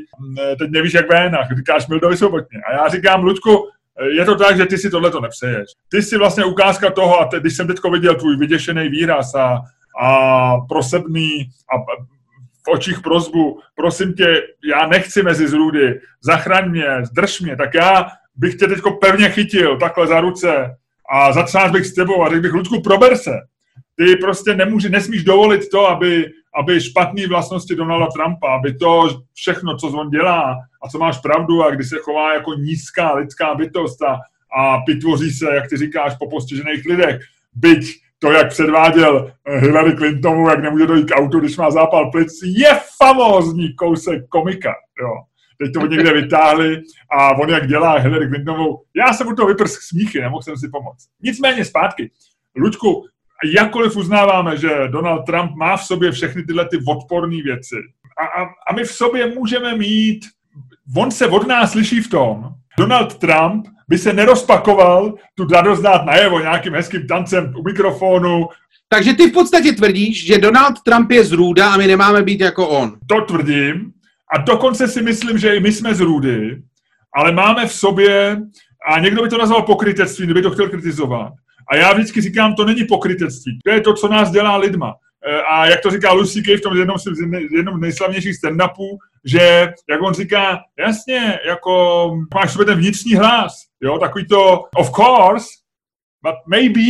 teď 0.59 0.71
nevíš, 0.71 0.95
jak 0.95 1.09
ven 1.09 1.35
a 1.35 1.55
říkáš 1.57 1.89
Mildovi 1.89 2.17
Sobotně. 2.17 2.61
A 2.69 2.73
já 2.73 2.89
říkám, 2.89 3.25
Ludku, 3.25 3.69
je 4.03 4.25
to 4.25 4.37
tak, 4.37 4.57
že 4.57 4.67
ty 4.67 4.79
si 4.79 4.91
tohle 4.91 5.11
to 5.11 5.21
nepřeješ. 5.21 5.69
Ty 5.89 6.03
jsi 6.03 6.19
vlastně 6.19 6.45
ukázka 6.45 6.91
toho, 6.91 7.21
a 7.21 7.25
te, 7.25 7.41
když 7.41 7.57
jsem 7.57 7.67
teď 7.67 7.79
viděl 7.93 8.15
tvůj 8.15 8.37
vyděšený 8.37 8.89
výraz 8.89 9.35
a, 9.35 9.61
a 10.01 10.57
prosebný 10.69 11.51
a 11.75 11.79
v 12.67 12.71
očích 12.71 13.01
prozbu, 13.01 13.61
prosím 13.75 14.15
tě, 14.15 14.43
já 14.71 14.87
nechci 14.87 15.23
mezi 15.23 15.49
zrůdy, 15.49 16.01
zachraň 16.23 16.71
mě, 16.71 16.87
zdrž 17.03 17.41
mě, 17.41 17.57
tak 17.57 17.75
já 17.75 18.07
bych 18.37 18.55
tě 18.55 18.67
teď 18.67 18.79
pevně 19.01 19.31
chytil 19.31 19.79
takhle 19.79 20.07
za 20.07 20.21
ruce 20.21 20.77
a 21.13 21.33
zatřáš 21.33 21.71
bych 21.71 21.87
s 21.87 21.95
tebou 21.95 22.25
a 22.25 22.29
řekl 22.29 22.43
bych, 22.43 22.53
Ludku, 22.53 22.81
prober 22.83 23.17
se. 23.17 23.33
Ty 23.97 24.17
prostě 24.17 24.55
nemůže, 24.55 24.89
nesmíš 24.89 25.25
dovolit 25.25 25.69
to, 25.71 25.89
aby, 25.89 26.31
aby 26.61 26.81
špatné 26.81 27.27
vlastnosti 27.27 27.75
Donalda 27.75 28.07
Trumpa, 28.07 28.55
aby 28.55 28.75
to 28.75 29.23
všechno, 29.35 29.77
co 29.77 29.89
on 29.89 30.11
dělá 30.11 30.57
a 30.83 30.89
co 30.89 30.99
máš 30.99 31.19
pravdu 31.19 31.63
a 31.63 31.71
kdy 31.71 31.85
se 31.85 31.97
chová 31.99 32.35
jako 32.35 32.55
nízká 32.55 33.15
lidská 33.15 33.55
bytost 33.55 34.03
a, 34.03 34.19
a 34.59 34.79
pitvoří 34.87 35.31
se, 35.31 35.55
jak 35.55 35.69
ty 35.69 35.77
říkáš, 35.77 36.15
po 36.19 36.31
postižených 36.31 36.85
lidech, 36.85 37.21
byť 37.55 38.05
to, 38.19 38.33
jak 38.33 38.49
předváděl 38.49 39.33
Hillary 39.47 39.97
Clintoну, 39.97 40.49
jak 40.49 40.63
nemůže 40.63 40.87
dojít 40.87 41.11
k 41.11 41.17
autu, 41.17 41.41
když 41.41 41.57
má 41.57 41.71
zápal 41.71 42.11
plic, 42.11 42.33
je 42.43 42.81
famózní 43.03 43.75
kousek 43.75 44.29
komika. 44.29 44.75
Jo. 45.01 45.11
Teď 45.59 45.73
to 45.73 45.87
někde 45.87 46.13
vytáhli 46.13 46.83
a 47.13 47.31
on 47.31 47.51
jak 47.51 47.69
dělá 47.69 47.99
Hillary 47.99 48.29
Clintonovou, 48.29 48.83
já 48.97 49.13
jsem 49.13 49.29
u 49.29 49.35
toho 49.35 49.49
vyprsk 49.49 49.83
smíchy, 49.83 50.21
nemohl 50.21 50.43
jsem 50.43 50.57
si 50.57 50.69
pomoct. 50.69 51.09
Nicméně 51.23 51.65
zpátky. 51.65 52.11
Luďku, 52.57 53.05
jakkoliv 53.53 53.97
uznáváme, 53.97 54.57
že 54.57 54.89
Donald 54.89 55.23
Trump 55.27 55.53
má 55.57 55.77
v 55.77 55.85
sobě 55.85 56.13
všechny 56.13 56.43
tyhle 56.43 56.69
ty 56.69 56.79
odporné 56.87 57.43
věci 57.43 57.77
a, 58.19 58.25
a, 58.25 58.47
a 58.69 58.75
my 58.75 58.85
v 58.85 58.93
sobě 58.93 59.27
můžeme 59.27 59.77
mít, 59.77 60.25
on 60.97 61.11
se 61.11 61.27
od 61.27 61.47
nás 61.47 61.73
slyší 61.73 62.01
v 62.01 62.11
tom, 62.11 62.45
Donald 62.79 63.19
Trump 63.19 63.67
by 63.89 63.99
se 63.99 64.13
nerozpakoval 64.13 65.15
tu 65.35 65.49
radost 65.49 65.81
dát 65.81 66.05
najevo 66.05 66.41
nějakým 66.41 66.75
hezkým 66.75 67.07
tancem 67.07 67.55
u 67.57 67.63
mikrofonu. 67.63 68.49
Takže 68.89 69.15
ty 69.15 69.31
v 69.31 69.33
podstatě 69.33 69.73
tvrdíš, 69.73 70.27
že 70.27 70.39
Donald 70.39 70.83
Trump 70.83 71.11
je 71.11 71.25
z 71.25 71.33
růda 71.33 71.73
a 71.73 71.77
my 71.77 71.87
nemáme 71.87 72.23
být 72.23 72.41
jako 72.41 72.69
on. 72.69 72.97
To 73.07 73.21
tvrdím. 73.21 73.93
A 74.35 74.39
dokonce 74.39 74.89
si 74.89 75.03
myslím, 75.03 75.39
že 75.39 75.57
i 75.57 75.61
my 75.61 75.73
jsme 75.73 75.95
z 75.95 76.01
růdy, 76.01 76.63
ale 77.17 77.33
máme 77.33 77.67
v 77.67 77.73
sobě, 77.73 78.41
a 78.89 78.99
někdo 78.99 79.23
by 79.23 79.29
to 79.29 79.39
nazval 79.39 79.63
pokrytectví, 79.63 80.25
kdyby 80.25 80.43
to 80.43 80.51
chtěl 80.51 80.69
kritizovat, 80.69 81.33
a 81.71 81.77
já 81.77 81.93
vždycky 81.93 82.21
říkám, 82.21 82.55
to 82.55 82.65
není 82.65 82.85
pokrytectví. 82.85 83.59
To 83.65 83.71
je 83.71 83.81
to, 83.81 83.95
co 83.95 84.09
nás 84.09 84.31
dělá 84.31 84.57
lidma. 84.57 84.95
E, 85.27 85.43
a 85.43 85.67
jak 85.67 85.81
to 85.81 85.91
říká 85.91 86.13
Lucy 86.13 86.43
Kay 86.43 86.57
v 86.57 86.61
tom 86.61 86.77
jednom, 86.77 86.97
jednom 87.57 87.79
z 87.79 87.81
nejslavnějších 87.81 88.35
stand-upů, 88.35 88.99
že, 89.25 89.73
jak 89.91 90.03
on 90.03 90.15
říká, 90.15 90.61
jasně, 90.79 91.39
jako 91.47 92.11
máš 92.35 92.53
sobě 92.53 92.67
ten 92.67 92.79
vnitřní 92.79 93.15
hlas, 93.15 93.53
jo, 93.83 93.99
takový 93.99 94.27
to, 94.27 94.65
of 94.75 94.91
course, 94.91 95.47
but 96.23 96.35
maybe, 96.47 96.81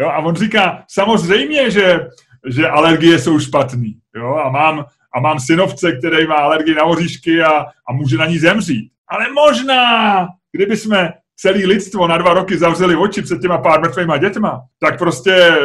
jo, 0.00 0.08
a 0.08 0.18
on 0.18 0.36
říká, 0.36 0.84
samozřejmě, 0.88 1.70
že, 1.70 2.00
že 2.48 2.68
alergie 2.68 3.18
jsou 3.18 3.38
špatný, 3.38 3.94
jo, 4.16 4.34
a 4.34 4.50
mám, 4.50 4.84
a 5.14 5.20
mám 5.20 5.40
synovce, 5.40 5.92
který 5.92 6.26
má 6.26 6.34
alergii 6.34 6.74
na 6.74 6.84
oříšky 6.84 7.42
a, 7.42 7.50
a 7.88 7.92
může 7.92 8.16
na 8.16 8.26
ní 8.26 8.38
zemřít. 8.38 8.92
Ale 9.08 9.32
možná, 9.32 10.26
kdyby 10.52 10.76
jsme 10.76 11.12
celý 11.42 11.66
lidstvo 11.66 12.08
na 12.08 12.18
dva 12.18 12.34
roky 12.34 12.58
zavřeli 12.58 12.96
oči 12.96 13.22
před 13.22 13.40
těma 13.40 13.58
pár 13.58 13.80
mrtvýma 13.80 14.16
dětma, 14.16 14.60
tak 14.80 14.98
prostě 14.98 15.32
eh, 15.32 15.56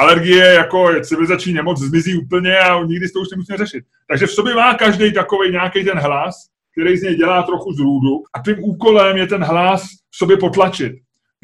alergie 0.00 0.44
jako 0.44 0.88
civilizační 1.02 1.52
nemoc 1.52 1.80
zmizí 1.80 2.18
úplně 2.18 2.58
a 2.58 2.84
nikdy 2.84 3.08
to 3.08 3.20
už 3.20 3.30
nemusíme 3.30 3.58
řešit. 3.58 3.84
Takže 4.08 4.26
v 4.26 4.30
sobě 4.30 4.54
má 4.54 4.74
každý 4.74 5.12
takový 5.12 5.50
nějaký 5.50 5.84
ten 5.84 5.98
hlas, 5.98 6.34
který 6.72 6.96
z 6.96 7.02
něj 7.02 7.16
dělá 7.16 7.42
trochu 7.42 7.72
zrůdu 7.72 8.22
a 8.34 8.42
tím 8.42 8.56
úkolem 8.64 9.16
je 9.16 9.26
ten 9.26 9.44
hlas 9.44 9.82
v 10.10 10.16
sobě 10.16 10.36
potlačit. 10.36 10.92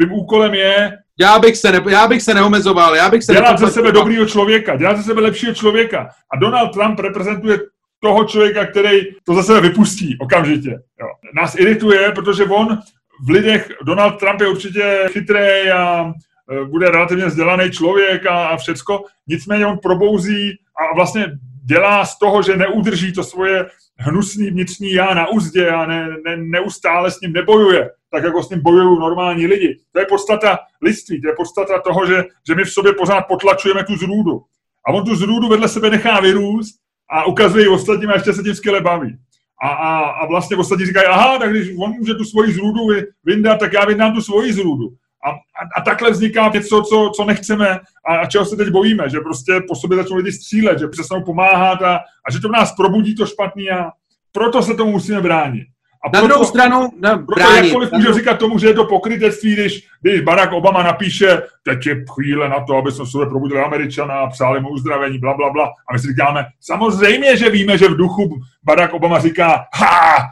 Tím 0.01 0.13
úkolem 0.13 0.55
je 0.55 0.99
já 1.21 1.39
bych 1.39 1.57
se, 1.57 1.73
ne, 1.73 1.81
já 1.89 2.09
bych 2.09 2.23
se 2.23 2.35
neomezoval, 2.35 2.97
já 2.97 3.11
bych 3.11 3.23
se 3.23 3.33
Dělat 3.33 3.59
ze 3.59 3.71
sebe 3.71 3.93
dobrýho 3.93 4.27
člověka, 4.27 4.77
dělat 4.77 4.97
ze 4.97 5.03
sebe 5.03 5.21
lepšího 5.21 5.55
člověka. 5.55 6.09
A 6.35 6.39
Donald 6.39 6.73
Trump 6.73 6.99
reprezentuje 6.99 7.59
toho 8.03 8.25
člověka, 8.25 8.67
který 8.67 9.01
to 9.25 9.35
za 9.35 9.43
sebe 9.43 9.61
vypustí 9.61 10.17
okamžitě. 10.21 10.71
Jo. 10.71 11.07
Nás 11.35 11.55
irituje, 11.55 12.13
protože 12.13 12.45
on 12.45 12.79
v 13.27 13.31
lidech 13.31 13.69
Donald 13.83 14.19
Trump 14.19 14.41
je 14.41 14.49
určitě 14.49 15.09
chytrý 15.13 15.71
a 15.71 16.13
e, 16.51 16.65
bude 16.65 16.91
relativně 16.91 17.27
vzdělaný 17.27 17.71
člověk 17.71 18.27
a, 18.27 18.47
a 18.47 18.57
všecko. 18.57 19.05
Nicméně 19.27 19.67
on 19.67 19.79
probouzí 19.79 20.51
a 20.51 20.95
vlastně 20.95 21.27
dělá 21.65 22.05
z 22.05 22.19
toho, 22.19 22.43
že 22.43 22.57
neudrží 22.57 23.13
to 23.13 23.25
svoje 23.25 23.67
hnusný 23.99 24.51
vnitřní 24.51 24.93
já 24.93 25.15
na 25.15 25.29
úzdě 25.29 25.69
a 25.71 25.87
ne, 25.87 26.09
ne, 26.25 26.37
neustále 26.37 27.11
s 27.11 27.21
ním 27.21 27.33
nebojuje, 27.33 27.91
tak 28.11 28.25
jako 28.25 28.43
s 28.43 28.51
ním 28.51 28.63
bojují 28.63 28.99
normální 28.99 29.47
lidi. 29.47 29.79
To 29.93 30.01
je 30.01 30.07
podstata 30.07 30.59
lidství, 30.83 31.23
to 31.23 31.29
je 31.29 31.35
podstata 31.37 31.81
toho, 31.81 32.07
že, 32.07 32.25
že 32.47 32.55
my 32.55 32.65
v 32.65 32.73
sobě 32.73 32.93
pořád 32.93 33.21
potlačujeme 33.21 33.85
tu 33.85 33.97
zrůdu. 33.97 34.43
A 34.87 34.93
on 34.93 35.05
tu 35.05 35.17
zrůdu 35.17 35.49
vedle 35.49 35.69
sebe 35.69 35.91
nechá 35.91 36.21
vyrůst 36.21 36.75
a 37.11 37.25
ukazuje 37.25 37.65
ji 37.65 37.69
ostatním 37.69 38.11
a 38.11 38.15
ještě 38.15 38.33
se 38.33 38.43
tím 38.43 38.55
skvěle 38.55 38.81
baví. 38.81 39.19
A, 39.63 39.69
a, 39.69 39.99
a 39.99 40.27
vlastně 40.27 40.57
ostatní 40.57 40.87
říkají, 40.87 41.07
aha, 41.07 41.39
tak 41.39 41.51
když 41.51 41.69
on 41.79 41.93
může 41.93 42.15
tu 42.15 42.25
svoji 42.25 42.53
zrůdu 42.53 42.81
vyndat, 43.25 43.61
tak 43.61 43.73
já 43.73 43.85
vyndám 43.85 44.15
tu 44.15 44.21
svoji 44.21 44.53
zrůdu. 44.53 44.89
A, 45.25 45.31
a, 45.31 45.81
a 45.81 45.81
takhle 45.81 46.11
vzniká 46.11 46.51
něco, 46.55 46.83
co, 46.83 47.11
co 47.17 47.25
nechceme 47.25 47.81
a, 48.07 48.17
a 48.17 48.27
čeho 48.27 48.45
se 48.45 48.57
teď 48.57 48.69
bojíme, 48.69 49.09
že 49.09 49.21
prostě 49.21 49.61
po 49.69 49.75
sobě 49.75 49.97
začnou 49.97 50.17
lidi 50.17 50.33
střílet, 50.33 50.79
že 50.79 50.89
přestanou 50.89 51.25
pomáhat 51.25 51.83
a, 51.83 51.97
a 51.97 52.31
že 52.33 52.41
to 52.41 52.49
v 52.49 52.53
nás 52.53 52.73
probudí 52.73 53.15
to 53.15 53.27
špatný 53.27 53.71
a 53.71 53.91
proto 54.33 54.63
se 54.63 54.75
tomu 54.75 54.91
musíme 54.91 55.21
bránit. 55.21 55.67
A 56.05 56.11
Na 56.15 56.21
druhou 56.21 56.45
stranu, 56.45 56.81
no, 56.81 57.19
proto 57.19 57.35
bránit. 57.35 57.65
jakkoliv 57.65 57.93
můžu 57.93 58.13
říkat 58.13 58.39
tomu, 58.39 58.59
že 58.59 58.67
je 58.67 58.75
to 58.75 58.85
pokrytectví, 58.85 59.55
když, 59.55 59.89
když 60.01 60.21
Barack 60.21 60.53
Obama 60.53 60.83
napíše, 60.83 61.43
teď 61.63 61.87
je 61.87 62.05
chvíle 62.11 62.49
na 62.49 62.65
to, 62.65 62.77
aby 62.77 62.93
jsme 62.93 63.07
se 63.07 63.27
probudili 63.29 63.61
Američana, 63.61 64.27
přáli 64.27 64.61
mu 64.61 64.69
uzdravení, 64.69 65.19
bla, 65.19 65.35
bla, 65.35 65.51
bla. 65.51 65.65
A 65.67 65.93
my 65.93 65.99
si 65.99 66.07
říkáme, 66.07 66.47
samozřejmě, 66.61 67.37
že 67.37 67.51
víme, 67.51 67.79
že 67.79 67.89
v 67.89 67.97
duchu 67.97 68.41
Barack 68.63 68.95
Obama 68.95 69.19
říká, 69.19 69.65
ha, 69.75 70.31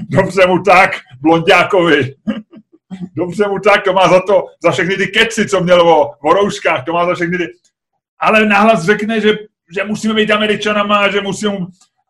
dobře 0.00 0.46
mu 0.46 0.62
tak, 0.62 0.90
blondiákovi. 1.20 2.14
dobře 3.16 3.48
mu 3.48 3.58
tak, 3.58 3.84
to 3.84 3.92
má 3.92 4.08
za 4.08 4.20
to, 4.20 4.44
za 4.62 4.70
všechny 4.70 4.96
ty 4.96 5.06
keci, 5.06 5.48
co 5.48 5.60
měl 5.60 5.80
o, 5.88 6.10
o 6.22 6.32
rouškách, 6.32 6.84
to 6.84 6.92
má 6.92 7.06
za 7.06 7.14
všechny 7.14 7.38
ty... 7.38 7.44
Ale 8.18 8.46
nahlas 8.46 8.84
řekne, 8.84 9.20
že, 9.20 9.32
že 9.74 9.84
musíme 9.84 10.14
být 10.14 10.30
Američanama, 10.30 11.10
že 11.10 11.20
musíme... 11.20 11.56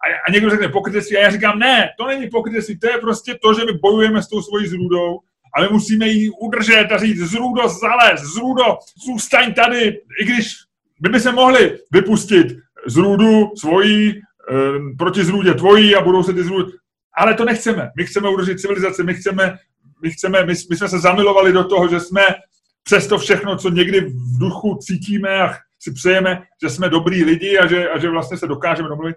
A, 0.05 0.07
a 0.29 0.33
někdo 0.33 0.51
řekne 0.51 0.69
pokrytectví 0.69 1.17
a 1.17 1.21
já 1.21 1.31
říkám, 1.31 1.59
ne, 1.59 1.89
to 1.99 2.07
není 2.07 2.31
pokrytectví, 2.31 2.79
to 2.79 2.91
je 2.91 2.99
prostě 2.99 3.39
to, 3.43 3.55
že 3.55 3.65
my 3.65 3.73
bojujeme 3.73 4.23
s 4.23 4.29
tou 4.29 4.43
svojí 4.43 4.67
zrůdou 4.67 5.19
a 5.57 5.61
my 5.61 5.69
musíme 5.71 6.09
ji 6.09 6.31
udržet 6.31 6.87
a 6.93 6.99
říct, 6.99 7.19
zrůdo, 7.19 7.69
zalez, 7.69 8.21
zrůdo, 8.21 8.65
zůstaň 9.07 9.55
tady, 9.55 10.01
i 10.21 10.25
když 10.25 10.47
my 11.03 11.09
by 11.09 11.21
se 11.21 11.33
mohli 11.33 11.79
vypustit 11.93 12.47
zrůdu 12.87 13.51
svojí 13.57 14.11
e, 14.11 14.15
proti 14.99 15.25
zrůdě 15.25 15.55
tvojí 15.55 15.97
a 15.97 16.01
budou 16.01 16.23
se 16.23 16.33
ty 16.33 16.45
zrůdy, 16.45 16.73
ale 17.17 17.35
to 17.35 17.45
nechceme. 17.45 17.91
My 17.97 18.07
chceme 18.07 18.29
udržet 18.29 18.61
civilizaci, 18.61 19.03
my 19.03 19.15
chceme, 19.15 19.59
my, 20.03 20.11
chceme 20.11 20.45
my, 20.45 20.55
my 20.71 20.77
jsme 20.77 20.89
se 20.89 20.99
zamilovali 20.99 21.53
do 21.53 21.65
toho, 21.65 21.89
že 21.89 22.01
jsme 22.01 22.23
přes 22.83 23.07
to 23.07 23.19
všechno, 23.19 23.57
co 23.57 23.71
někdy 23.71 24.01
v 24.01 24.39
duchu 24.41 24.79
cítíme 24.83 25.43
a 25.43 25.55
si 25.79 25.93
přejeme, 25.93 26.43
že 26.63 26.71
jsme 26.71 26.89
dobrý 26.89 27.25
lidi 27.25 27.59
a 27.59 27.67
že, 27.67 27.91
a 27.91 27.99
že 27.99 28.09
vlastně 28.09 28.37
se 28.37 28.47
dokážeme 28.47 28.89
domluvit. 28.89 29.17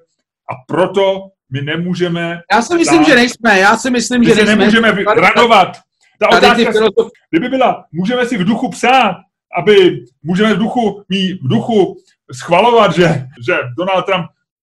A 0.54 0.56
proto 0.68 1.22
my 1.52 1.62
nemůžeme... 1.62 2.42
Já 2.54 2.62
si 2.62 2.76
myslím, 2.76 3.00
tak, 3.00 3.08
že 3.08 3.16
nejsme. 3.16 3.60
Já 3.60 3.78
si 3.78 3.92
myslím, 3.92 4.20
my 4.20 4.26
že 4.26 4.32
si 4.32 4.38
nejsme. 4.38 4.56
nemůžeme 4.56 5.04
radovat. 5.16 5.78
Ta 6.20 6.38
otázka, 6.38 6.72
filozof... 6.72 7.12
kdyby 7.30 7.50
byla, 7.50 7.86
můžeme 7.92 8.26
si 8.26 8.38
v 8.38 8.46
duchu 8.46 8.70
psát, 8.70 9.16
aby 9.58 10.06
můžeme 10.24 10.54
v 10.54 10.58
duchu, 10.58 11.04
mý, 11.10 11.34
v 11.34 11.48
duchu 11.48 11.98
schvalovat, 12.32 12.96
že, 12.96 13.26
že 13.48 13.58
Donald 13.78 14.06
Trump, 14.06 14.26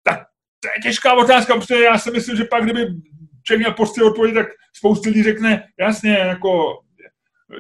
tak 0.03 0.19
to 0.61 0.69
je 0.69 0.83
těžká 0.83 1.15
otázka, 1.15 1.55
protože 1.55 1.85
já 1.85 1.99
si 1.99 2.11
myslím, 2.11 2.37
že 2.37 2.45
pak, 2.45 2.65
kdyby 2.65 2.87
člověk 3.43 3.61
měl 3.61 3.73
prostě 3.73 4.03
odpověď, 4.03 4.35
tak 4.35 4.47
spoustu 4.77 5.09
lidí 5.09 5.23
řekne, 5.23 5.65
jasně, 5.81 6.11
jako, 6.11 6.79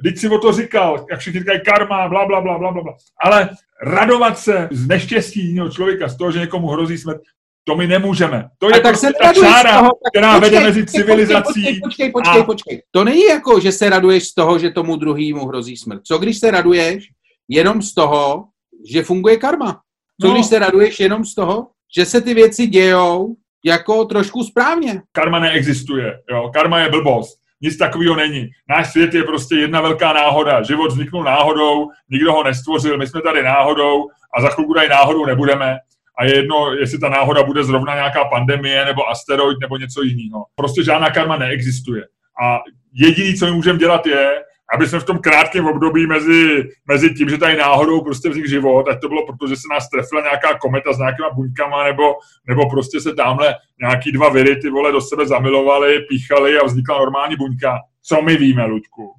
teď 0.03 0.19
si 0.19 0.29
o 0.29 0.39
to 0.39 0.53
říkal, 0.53 1.07
jak 1.11 1.21
všichni 1.21 1.41
říkají 1.41 1.61
karma, 1.61 2.09
bla, 2.09 2.27
bla, 2.27 2.41
bla, 2.41 2.59
bla, 2.59 2.73
bla, 2.73 2.83
bla. 2.83 2.97
Ale 3.23 3.49
radovat 3.83 4.39
se 4.39 4.69
z 4.73 4.87
neštěstí 4.87 5.49
jiného 5.49 5.71
člověka, 5.71 6.09
z 6.09 6.17
toho, 6.17 6.33
že 6.33 6.39
někomu 6.39 6.69
hrozí 6.69 6.99
smrt, 6.99 7.21
to 7.69 7.77
my 7.77 7.87
nemůžeme. 7.87 8.49
To 8.59 8.67
je 8.69 8.73
A 8.73 8.81
tak 8.81 8.83
prostě 8.83 9.07
se 9.07 9.13
ta 9.23 9.33
čára, 9.33 9.79
toho, 9.79 9.91
tak 10.05 10.11
která 10.13 10.35
počkej, 10.41 10.51
vede 10.51 10.67
mezi 10.67 10.83
počkej, 10.83 11.01
civilizací 11.01 11.53
Počkej, 11.63 11.81
počkej, 11.81 12.11
počkej, 12.13 12.41
a- 12.41 12.45
počkej. 12.45 12.83
To 12.91 13.05
není 13.05 13.23
jako, 13.25 13.61
že 13.61 13.73
se 13.73 13.91
raduješ 13.91 14.25
z 14.29 14.35
toho, 14.35 14.59
že 14.59 14.71
tomu 14.71 14.97
druhému 14.97 15.47
hrozí 15.47 15.77
smrt. 15.77 16.01
Co 16.05 16.19
když 16.19 16.39
se 16.39 16.51
raduješ 16.51 17.09
jenom 17.49 17.83
z 17.83 17.95
toho, 17.95 18.45
že 18.91 19.03
funguje 19.03 19.37
karma? 19.37 19.81
Co 20.21 20.29
No. 20.29 20.35
když 20.35 20.47
se 20.47 20.59
raduješ 20.59 21.01
jenom 21.01 21.25
z 21.25 21.35
toho, 21.35 21.67
že 21.97 22.05
se 22.07 22.21
ty 22.21 22.35
věci 22.35 22.67
dějou 22.67 23.35
jako 23.65 24.05
trošku 24.05 24.45
správně? 24.45 25.03
karma 25.13 25.39
neexistuje. 25.39 26.19
Jo? 26.31 26.51
Karma 26.55 26.81
je 26.81 26.91
blbost. 26.91 27.39
Nic 27.61 27.77
takového 27.79 28.17
není. 28.17 28.49
Náš 28.71 28.91
svět 28.93 29.15
je 29.15 29.23
prostě 29.23 29.55
jedna 29.57 29.81
velká 29.81 30.13
náhoda. 30.13 30.63
Život 30.63 30.87
vzniknul 30.93 31.25
náhodou, 31.25 31.87
nikdo 32.11 32.33
ho 32.33 32.45
nestvořil, 32.45 32.99
my 32.99 33.07
jsme 33.07 33.23
tady 33.23 33.43
náhodou 33.43 34.05
a 34.39 34.43
za 34.43 34.49
chvilku 34.49 34.75
tady 34.75 34.89
náhodou 34.89 35.27
nebudeme. 35.27 35.77
A 36.19 36.25
je 36.25 36.37
jedno, 36.37 36.73
jestli 36.73 36.99
ta 36.99 37.09
náhoda 37.09 37.43
bude 37.43 37.65
zrovna 37.65 37.95
nějaká 37.95 38.25
pandemie 38.25 38.85
nebo 38.85 39.09
asteroid 39.09 39.59
nebo 39.61 39.77
něco 39.77 40.03
jiného. 40.03 40.45
Prostě 40.55 40.85
žádná 40.85 41.11
karma 41.11 41.37
neexistuje. 41.37 42.05
A 42.43 42.59
jediný, 42.95 43.35
co 43.35 43.47
my 43.47 43.53
můžeme 43.53 43.79
dělat, 43.79 44.07
je, 44.07 44.43
aby 44.75 44.89
jsme 44.89 45.01
v 45.01 45.05
tom 45.05 45.19
krátkém 45.19 45.67
období 45.67 46.07
mezi, 46.07 46.69
mezi 46.87 47.15
tím, 47.15 47.29
že 47.29 47.39
tady 47.39 47.57
náhodou 47.57 48.01
prostě 48.01 48.29
vznikl 48.29 48.49
život, 48.49 48.89
ať 48.89 49.01
to 49.01 49.09
bylo 49.09 49.27
proto, 49.27 49.49
že 49.49 49.57
se 49.57 49.63
nás 49.71 49.91
trefila 49.91 50.23
nějaká 50.23 50.59
kometa 50.59 50.93
s 50.93 50.99
nějakýma 50.99 51.31
buňkama, 51.31 51.85
nebo, 51.85 52.15
nebo 52.49 52.71
prostě 52.71 53.01
se 53.01 53.15
tamhle 53.15 53.55
nějaký 53.81 54.13
dva 54.13 54.29
viry 54.29 54.57
ty 54.57 54.71
vole 54.71 54.93
do 54.93 55.01
sebe 55.01 55.27
zamilovali, 55.27 56.01
píchali 56.01 56.59
a 56.59 56.65
vznikla 56.65 56.99
normální 56.99 57.37
buňka. 57.37 57.79
Co 58.03 58.23
my 58.23 58.37
víme, 58.37 58.65
Ludku? 58.65 59.13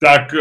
Tak 0.00 0.34
e, 0.34 0.38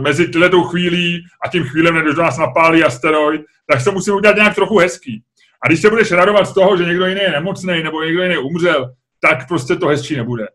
mezi 0.00 0.28
tyhletou 0.28 0.62
chvílí 0.62 1.24
a 1.44 1.48
tím 1.48 1.64
chvílem, 1.64 1.94
než 1.94 2.14
do 2.14 2.22
nás 2.22 2.38
napálí 2.38 2.84
asteroid, 2.84 3.42
tak 3.66 3.80
se 3.80 3.90
musíme 3.90 4.16
udělat 4.16 4.36
nějak 4.36 4.54
trochu 4.54 4.78
hezký. 4.78 5.22
A 5.64 5.68
když 5.68 5.80
se 5.80 5.90
budeš 5.90 6.12
radovat 6.12 6.46
z 6.46 6.54
toho, 6.54 6.76
že 6.76 6.84
někdo 6.84 7.06
jiný 7.06 7.20
je 7.20 7.30
nemocný 7.30 7.82
nebo 7.82 8.02
někdo 8.02 8.22
jiný 8.22 8.36
umřel, 8.38 8.92
tak 9.20 9.48
prostě 9.48 9.76
to 9.76 9.86
hezčí 9.86 10.16
nebude. 10.16 10.46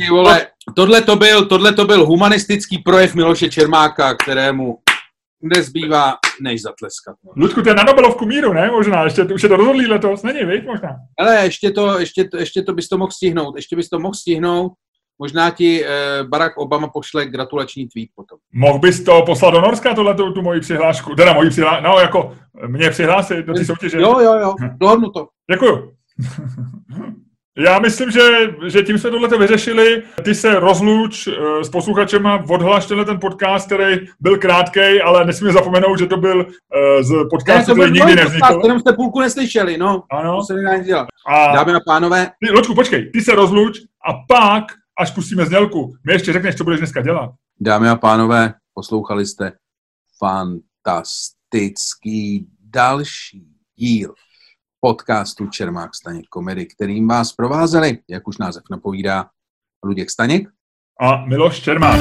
Ty 0.00 0.10
vole, 0.10 0.46
tohle 0.76 1.02
to 1.02 1.16
byl, 1.16 1.46
tohle 1.46 1.72
to 1.72 1.84
byl 1.84 2.06
humanistický 2.06 2.78
projev 2.78 3.14
Miloše 3.14 3.50
Čermáka, 3.50 4.14
kterému 4.14 4.78
nezbývá 5.42 6.14
než 6.40 6.62
zatleskat. 6.62 7.16
Ludku, 7.36 7.62
to 7.62 7.68
je 7.68 7.74
na 7.74 7.82
Nobelovku 7.82 8.26
míru, 8.26 8.52
ne? 8.52 8.70
Možná, 8.70 9.04
ještě 9.04 9.22
už 9.22 9.42
je 9.42 9.48
to 9.48 9.56
rozhodlý 9.56 9.86
letos, 9.86 10.22
není, 10.22 10.44
víš, 10.44 10.60
možná. 10.66 10.88
Ale 11.18 11.44
ještě 11.44 11.70
to, 11.70 11.98
ještě, 11.98 12.24
to, 12.24 12.36
ještě 12.36 12.62
to 12.62 12.72
bys 12.72 12.88
to 12.88 12.98
mohl 12.98 13.12
stihnout, 13.12 13.56
ještě 13.56 13.76
bys 13.76 13.88
to 13.88 13.98
mohl 13.98 14.14
stihnout. 14.14 14.72
Možná 15.18 15.50
ti 15.50 15.84
eh, 15.84 15.88
Barack 16.22 16.56
Obama 16.56 16.88
pošle 16.88 17.26
gratulační 17.26 17.88
tweet 17.88 18.08
potom. 18.14 18.38
Mohl 18.52 18.78
bys 18.78 19.04
to 19.04 19.22
poslat 19.26 19.50
do 19.50 19.60
Norska, 19.60 19.94
tohle 19.94 20.14
tu, 20.14 20.32
tu 20.32 20.42
moji 20.42 20.60
přihlášku, 20.60 21.14
teda 21.14 21.32
moji 21.32 21.50
přihlášku, 21.50 21.84
no 21.84 21.98
jako 21.98 22.34
mě 22.66 22.90
přihlásit 22.90 23.46
do 23.46 23.54
té 23.54 23.64
soutěže. 23.64 24.00
Jo, 24.00 24.20
jo, 24.20 24.34
jo, 24.34 24.54
dohodnu 24.80 25.10
to. 25.10 25.28
Děkuju. 25.50 25.92
Já 27.58 27.78
myslím, 27.78 28.10
že, 28.10 28.20
že 28.66 28.82
tím 28.82 28.98
jsme 28.98 29.10
tohle 29.10 29.38
vyřešili. 29.38 30.02
Ty 30.22 30.34
se 30.34 30.60
rozluč 30.60 31.28
eh, 31.28 31.64
s 31.64 31.68
posluchačema, 31.68 32.44
odhlaš 32.48 32.86
tenhle 32.86 33.04
ten 33.04 33.20
podcast, 33.20 33.66
který 33.66 34.06
byl 34.20 34.38
krátkej, 34.38 35.02
ale 35.04 35.24
nesmíme 35.24 35.52
zapomenout, 35.52 35.98
že 35.98 36.06
to 36.06 36.16
byl 36.16 36.46
eh, 36.46 37.02
z 37.02 37.28
podcastu, 37.30 37.72
který 37.74 37.92
nikdy 37.92 38.14
nevznikl. 38.16 38.54
podcast, 38.54 38.80
jste 38.80 38.92
půlku 38.92 39.20
neslyšeli, 39.20 39.78
no. 39.78 40.02
Ano. 40.10 40.36
To 40.36 40.42
se 40.42 40.54
nedá 40.54 40.76
nic 40.76 40.86
dělat. 40.86 41.06
A 41.26 41.54
Dámy 41.54 41.72
a 41.72 41.80
pánové, 41.86 42.30
ty, 42.40 42.52
Loďku, 42.52 42.74
počkej, 42.74 43.10
ty 43.10 43.20
se 43.20 43.34
rozluč 43.34 43.78
a 44.08 44.12
pak, 44.28 44.64
až 44.98 45.10
pustíme 45.10 45.46
znělku, 45.46 45.94
mi 46.06 46.12
ještě 46.12 46.32
řekneš, 46.32 46.56
co 46.56 46.64
budeš 46.64 46.80
dneska 46.80 47.02
dělat. 47.02 47.30
dámy 47.60 47.88
a 47.88 47.96
pánové, 47.96 48.54
poslouchali 48.74 49.26
jste 49.26 49.52
fantastický 50.18 52.46
další 52.60 53.46
díl 53.76 54.14
podcastu 54.80 55.46
Čermák 55.46 55.94
Staněk 55.94 56.26
komedy, 56.26 56.66
kterým 56.66 57.08
vás 57.08 57.32
provázeli, 57.32 57.98
jak 58.08 58.28
už 58.28 58.38
název 58.38 58.62
napovídá, 58.70 59.30
Luděk 59.84 60.10
Staněk. 60.10 60.48
A 61.00 61.26
Miloš 61.26 61.60
Čermák. 61.60 62.00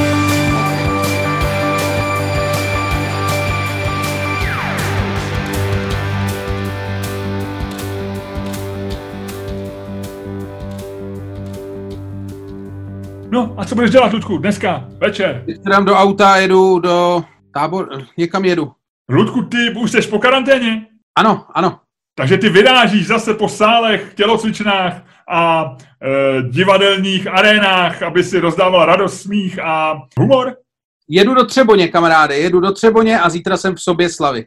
No 13.37 13.53
a 13.57 13.65
co 13.65 13.75
budeš 13.75 13.91
dělat, 13.91 14.13
Ludku, 14.13 14.37
dneska, 14.37 14.85
večer? 14.97 15.43
Teď 15.45 15.61
dám 15.61 15.85
do 15.85 15.95
auta 15.95 16.33
a 16.33 16.37
jedu 16.37 16.79
do 16.79 17.23
tábor, 17.53 17.89
někam 18.17 18.45
jedu. 18.45 18.71
Ludku, 19.09 19.41
ty 19.41 19.73
už 19.81 19.91
jsi 19.91 20.01
po 20.01 20.19
karanténě, 20.19 20.87
Ano, 21.17 21.45
ano. 21.53 21.79
takže 22.15 22.37
ty 22.37 22.49
vyrážíš 22.49 23.07
zase 23.07 23.33
po 23.33 23.49
sálech, 23.49 24.13
tělocvičnách 24.13 25.01
a 25.29 25.71
e, 26.03 26.41
divadelních 26.49 27.27
arénách, 27.27 28.03
aby 28.03 28.23
si 28.23 28.39
rozdával 28.39 28.85
radost, 28.85 29.21
smích 29.21 29.59
a 29.59 30.01
humor. 30.19 30.55
Jedu 31.09 31.33
do 31.33 31.45
Třeboně, 31.45 31.87
kamaráde, 31.87 32.37
jedu 32.37 32.59
do 32.59 32.71
Třeboně 32.71 33.19
a 33.19 33.29
zítra 33.29 33.57
jsem 33.57 33.75
v 33.75 33.81
sobě 33.81 34.09
slavy. 34.09 34.45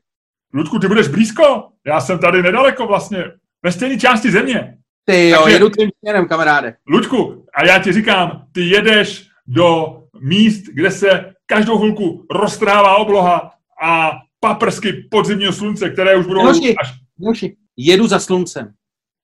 Ludku, 0.54 0.78
ty 0.78 0.88
budeš 0.88 1.08
blízko? 1.08 1.68
Já 1.86 2.00
jsem 2.00 2.18
tady 2.18 2.42
nedaleko 2.42 2.86
vlastně, 2.86 3.24
ve 3.64 3.72
stejné 3.72 3.98
části 3.98 4.30
země. 4.30 4.76
Ty 5.04 5.28
jo, 5.28 5.40
Takže- 5.42 5.56
jedu 5.56 5.70
tím 5.70 5.90
směrem, 5.98 6.28
kamaráde. 6.28 6.76
Ludku, 6.88 7.46
a 7.54 7.66
já 7.66 7.78
ti 7.78 7.92
říkám, 7.92 8.46
ty 8.52 8.60
jedeš 8.60 9.28
do 9.46 9.96
míst, 10.20 10.62
kde 10.72 10.90
se 10.90 11.32
každou 11.46 11.78
chvilku 11.78 12.26
roztrává 12.30 12.96
obloha 12.96 13.50
a 13.82 14.10
paprsky 14.40 14.92
podzimního 15.10 15.52
slunce, 15.52 15.90
které 15.90 16.16
už 16.16 16.26
budou 16.26 16.40
Miloši. 16.42 16.74
až... 16.76 16.92
Miloši, 17.18 17.56
jedu 17.76 18.06
za 18.06 18.18
sluncem. 18.18 18.72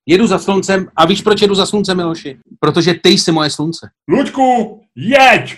Jedu 0.08 0.26
za 0.26 0.38
sluncem 0.38 0.88
a 0.96 1.06
víš, 1.06 1.22
proč 1.22 1.42
jedu 1.42 1.54
za 1.54 1.66
sluncem, 1.66 1.96
Miloši? 1.96 2.38
Protože 2.60 2.94
ty 3.02 3.08
jsi 3.08 3.32
moje 3.32 3.50
slunce. 3.50 3.90
Luďku, 4.08 4.80
jeď! 4.96 5.56